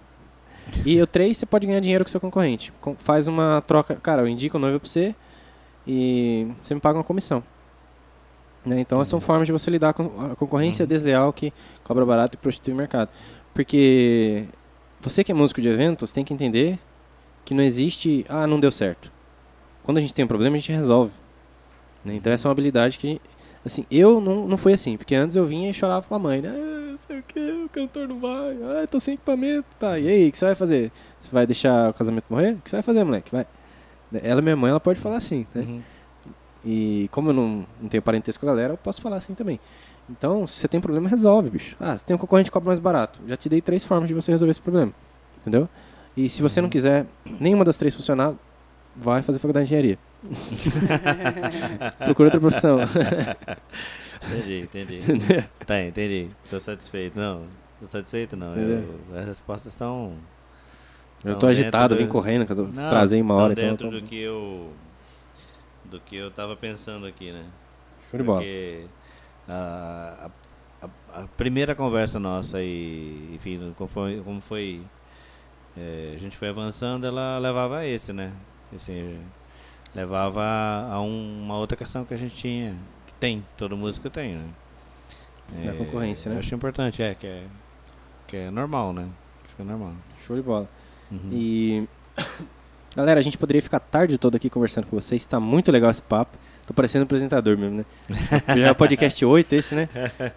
[0.86, 2.72] E o três, você pode ganhar dinheiro com seu concorrente.
[2.82, 5.16] Com- faz uma troca, cara, eu indico o noivo pra você
[5.88, 7.44] e você me paga uma comissão.
[8.66, 8.80] Né?
[8.80, 11.54] Então, são formas de você lidar com a concorrência desleal que
[11.84, 13.10] cobra barato e prostitui o mercado.
[13.54, 14.46] Porque
[15.00, 16.80] você que é músico de eventos tem que entender
[17.44, 19.12] que não existe, ah, não deu certo.
[19.84, 21.12] Quando a gente tem um problema, a gente resolve.
[22.04, 22.16] né?
[22.16, 23.22] Então, essa é uma habilidade que,
[23.66, 26.50] assim, eu não, não fui assim, porque antes eu vinha e chorava pra mãe, né?
[26.50, 30.08] Ah, não sei o que, o cantor não vai, ah, tô sem equipamento, tá, e
[30.08, 30.92] aí, o que você vai fazer?
[31.22, 32.54] Você vai deixar o casamento morrer?
[32.54, 33.32] O que você vai fazer, moleque?
[33.32, 33.46] Vai.
[34.22, 35.62] Ela, minha mãe, ela pode falar assim, né?
[35.62, 35.82] Uhum.
[36.64, 39.60] E como eu não, não tenho parentesco com a galera, eu posso falar assim também.
[40.10, 41.76] Então, se você tem problema, resolve, bicho.
[41.80, 43.20] Ah, você tem um concorrente que cobra mais barato.
[43.28, 44.92] Já te dei três formas de você resolver esse problema.
[45.42, 45.68] Entendeu?
[46.16, 47.06] E se você não quiser
[47.40, 48.34] nenhuma das três funcionar,
[48.96, 50.00] vai fazer faculdade de engenharia.
[52.06, 52.80] Procura outra profissão.
[54.28, 55.00] Entendi, entendi.
[55.68, 56.30] tá, entendi.
[56.50, 57.20] Tô satisfeito.
[57.20, 57.44] Não,
[57.80, 58.56] tô satisfeito não.
[58.56, 60.14] Eu- as respostas estão.
[61.24, 63.70] Eu tô agitado, dentro vim do- correndo, que eu Não, trazei uma hora, tão então.
[63.76, 64.74] dentro tô- do que eu.
[65.86, 67.44] Do que eu tava pensando aqui, né?
[68.10, 68.40] Show de bola.
[68.40, 68.86] Porque
[69.48, 70.30] a,
[70.82, 74.82] a, a- a primeira conversa nossa e, enfim, como foi, como foi
[75.78, 78.32] é, a gente foi avançando, ela levava a esse, né?
[78.76, 79.20] Assim,
[79.96, 80.44] levava
[80.92, 82.76] a um- uma outra questão que a gente tinha,
[83.08, 84.44] que tem, todo músico tem, né?
[85.64, 86.36] É a concorrência, né?
[86.36, 87.44] Eu acho importante, é, que é,
[88.28, 89.08] que é normal, né?
[89.44, 89.94] Acho que é normal.
[90.26, 90.68] Show de bola.
[91.12, 91.30] Uhum.
[91.32, 91.88] E.
[92.96, 95.26] Galera, a gente poderia ficar a tarde toda aqui conversando com vocês.
[95.26, 96.38] Tá muito legal esse papo.
[96.66, 97.86] Tô parecendo apresentador mesmo, né?
[98.56, 99.90] Já é o podcast 8 esse, né?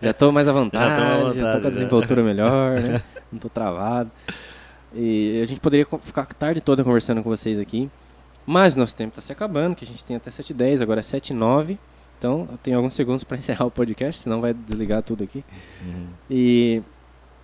[0.02, 1.70] Já tô mais à vontade, Já tô à já, vontade, tô com a já.
[1.70, 3.00] desenvoltura melhor, né?
[3.32, 4.10] Não tô travado.
[4.94, 7.88] E a gente poderia ficar a tarde toda conversando com vocês aqui.
[8.50, 11.76] Mas nosso tempo tá se acabando, que a gente tem até 7h10, agora é 7h09.
[12.18, 15.44] Então, eu tenho alguns segundos para encerrar o podcast, senão vai desligar tudo aqui.
[15.84, 16.06] Uhum.
[16.30, 16.82] E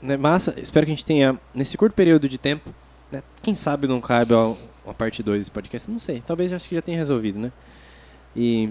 [0.00, 2.74] né, massa, espero que a gente tenha, nesse curto período de tempo,
[3.12, 6.74] né, quem sabe não cabe uma parte 2 desse podcast, não sei, talvez acho que
[6.74, 7.52] já tenha resolvido, né?
[8.34, 8.70] E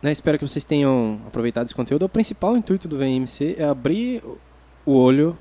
[0.00, 2.04] né, espero que vocês tenham aproveitado esse conteúdo.
[2.04, 4.22] O principal intuito do VMC é abrir
[4.86, 5.36] o olho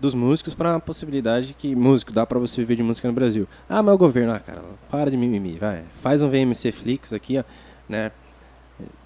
[0.00, 3.48] dos músicos para a possibilidade que músico dá para você viver de música no Brasil.
[3.68, 7.38] Ah, mas o governo, ah, cara, para de mimimi, vai, faz um VMC Flix aqui,
[7.38, 7.44] ó,
[7.88, 8.10] né?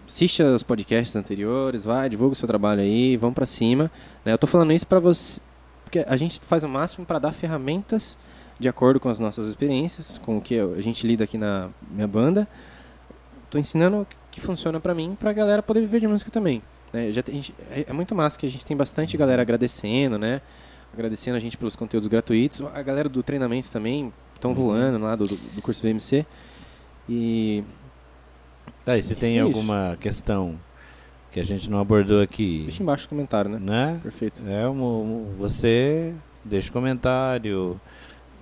[0.07, 3.91] Assiste os podcasts anteriores, vai, divulga o seu trabalho aí, vamos pra cima.
[4.25, 4.33] né?
[4.33, 5.41] Eu tô falando isso pra você,
[5.85, 8.19] porque a gente faz o máximo para dar ferramentas
[8.61, 12.07] de acordo com as nossas experiências, com o que a gente lida aqui na minha
[12.07, 12.47] banda.
[13.51, 16.63] Tô ensinando o que funciona pra mim, pra galera poder viver de música também.
[16.93, 17.11] né?
[17.11, 17.41] Já tem-
[17.71, 20.43] a é, é muito massa que a gente tem bastante galera agradecendo, né?
[20.93, 22.63] Agradecendo a gente pelos conteúdos gratuitos.
[22.75, 26.27] A galera do treinamento também estão voando lá do, do do curso VMC.
[27.09, 27.65] E
[28.85, 29.45] Tá, e se tem isso.
[29.45, 30.59] alguma questão
[31.31, 33.59] que a gente não abordou aqui, deixa embaixo no comentário, né?
[33.61, 34.01] né?
[34.03, 34.43] Perfeito.
[34.47, 36.13] É, um, você
[36.45, 37.81] deixa um comentário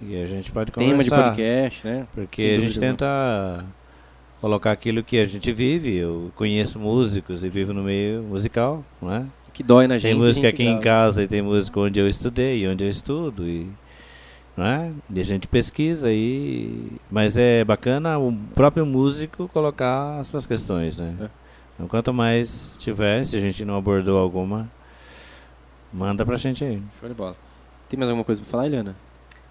[0.02, 0.92] e a gente pode conversar.
[0.92, 2.06] Tema de podcast, né?
[2.12, 3.64] Porque a gente tenta
[4.40, 5.94] colocar aquilo que a gente vive.
[5.94, 9.26] Eu conheço músicos e vivo no meio musical, né?
[9.52, 10.12] Que dói na gente.
[10.12, 10.82] Tem música gente aqui em grava.
[10.82, 13.68] casa e tem música onde eu estudei e onde eu estudo e
[14.56, 14.92] né?
[15.14, 20.98] E a gente pesquisa e mas é bacana o próprio músico colocar as suas questões,
[20.98, 21.14] né?
[21.20, 21.28] É.
[21.74, 24.70] Então, quanto mais tiver, se a gente não abordou alguma,
[25.92, 26.82] manda pra gente aí.
[27.00, 27.34] Show de bola.
[27.88, 28.94] Tem mais alguma coisa pra falar, Eliana?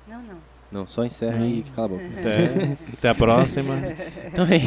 [0.07, 0.49] Não, não.
[0.71, 2.05] Não, só encerra e cala a boca.
[2.19, 3.73] Até, até a próxima.
[4.31, 4.57] Então é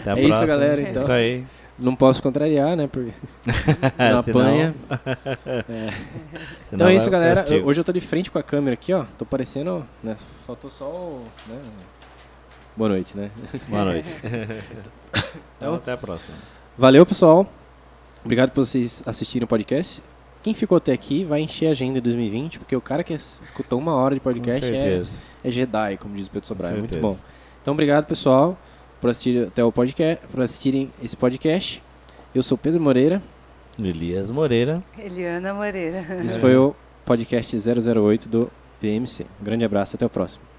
[0.00, 0.46] Até a É isso, próxima.
[0.46, 1.02] galera, então.
[1.02, 1.44] Isso aí.
[1.78, 2.86] Não posso contrariar, né?
[2.86, 3.12] Porque
[3.98, 4.74] não apanha.
[6.66, 7.36] senão Então é isso, galera.
[7.40, 7.68] castigo.
[7.68, 9.04] Hoje eu tô de frente com a câmera aqui, ó.
[9.18, 10.16] Tô parecendo, né?
[10.46, 11.24] Faltou só o...
[11.48, 11.58] Né?
[12.76, 13.30] Boa noite, né?
[13.68, 14.16] Boa noite.
[15.12, 16.34] Então- então, até a próxima.
[16.76, 17.46] Valeu, pessoal.
[18.24, 20.02] Obrigado por vocês assistirem o podcast.
[20.42, 23.40] Quem ficou até aqui vai encher a agenda em 2020, porque o cara que es-
[23.44, 25.00] escutou uma hora de podcast é,
[25.44, 26.72] é Jedi, como diz o Pedro Sobral.
[26.72, 27.16] É muito bom.
[27.60, 28.58] Então, obrigado, pessoal,
[29.02, 31.82] por assistir até o podcast, por assistirem esse podcast.
[32.32, 33.20] Eu sou Pedro Moreira.
[33.76, 34.80] Elias Moreira.
[34.96, 36.06] Eliana Moreira.
[36.24, 36.72] Esse foi o
[37.04, 38.48] podcast 008 do
[38.80, 39.26] VMC.
[39.40, 40.51] Um grande abraço, até o próximo.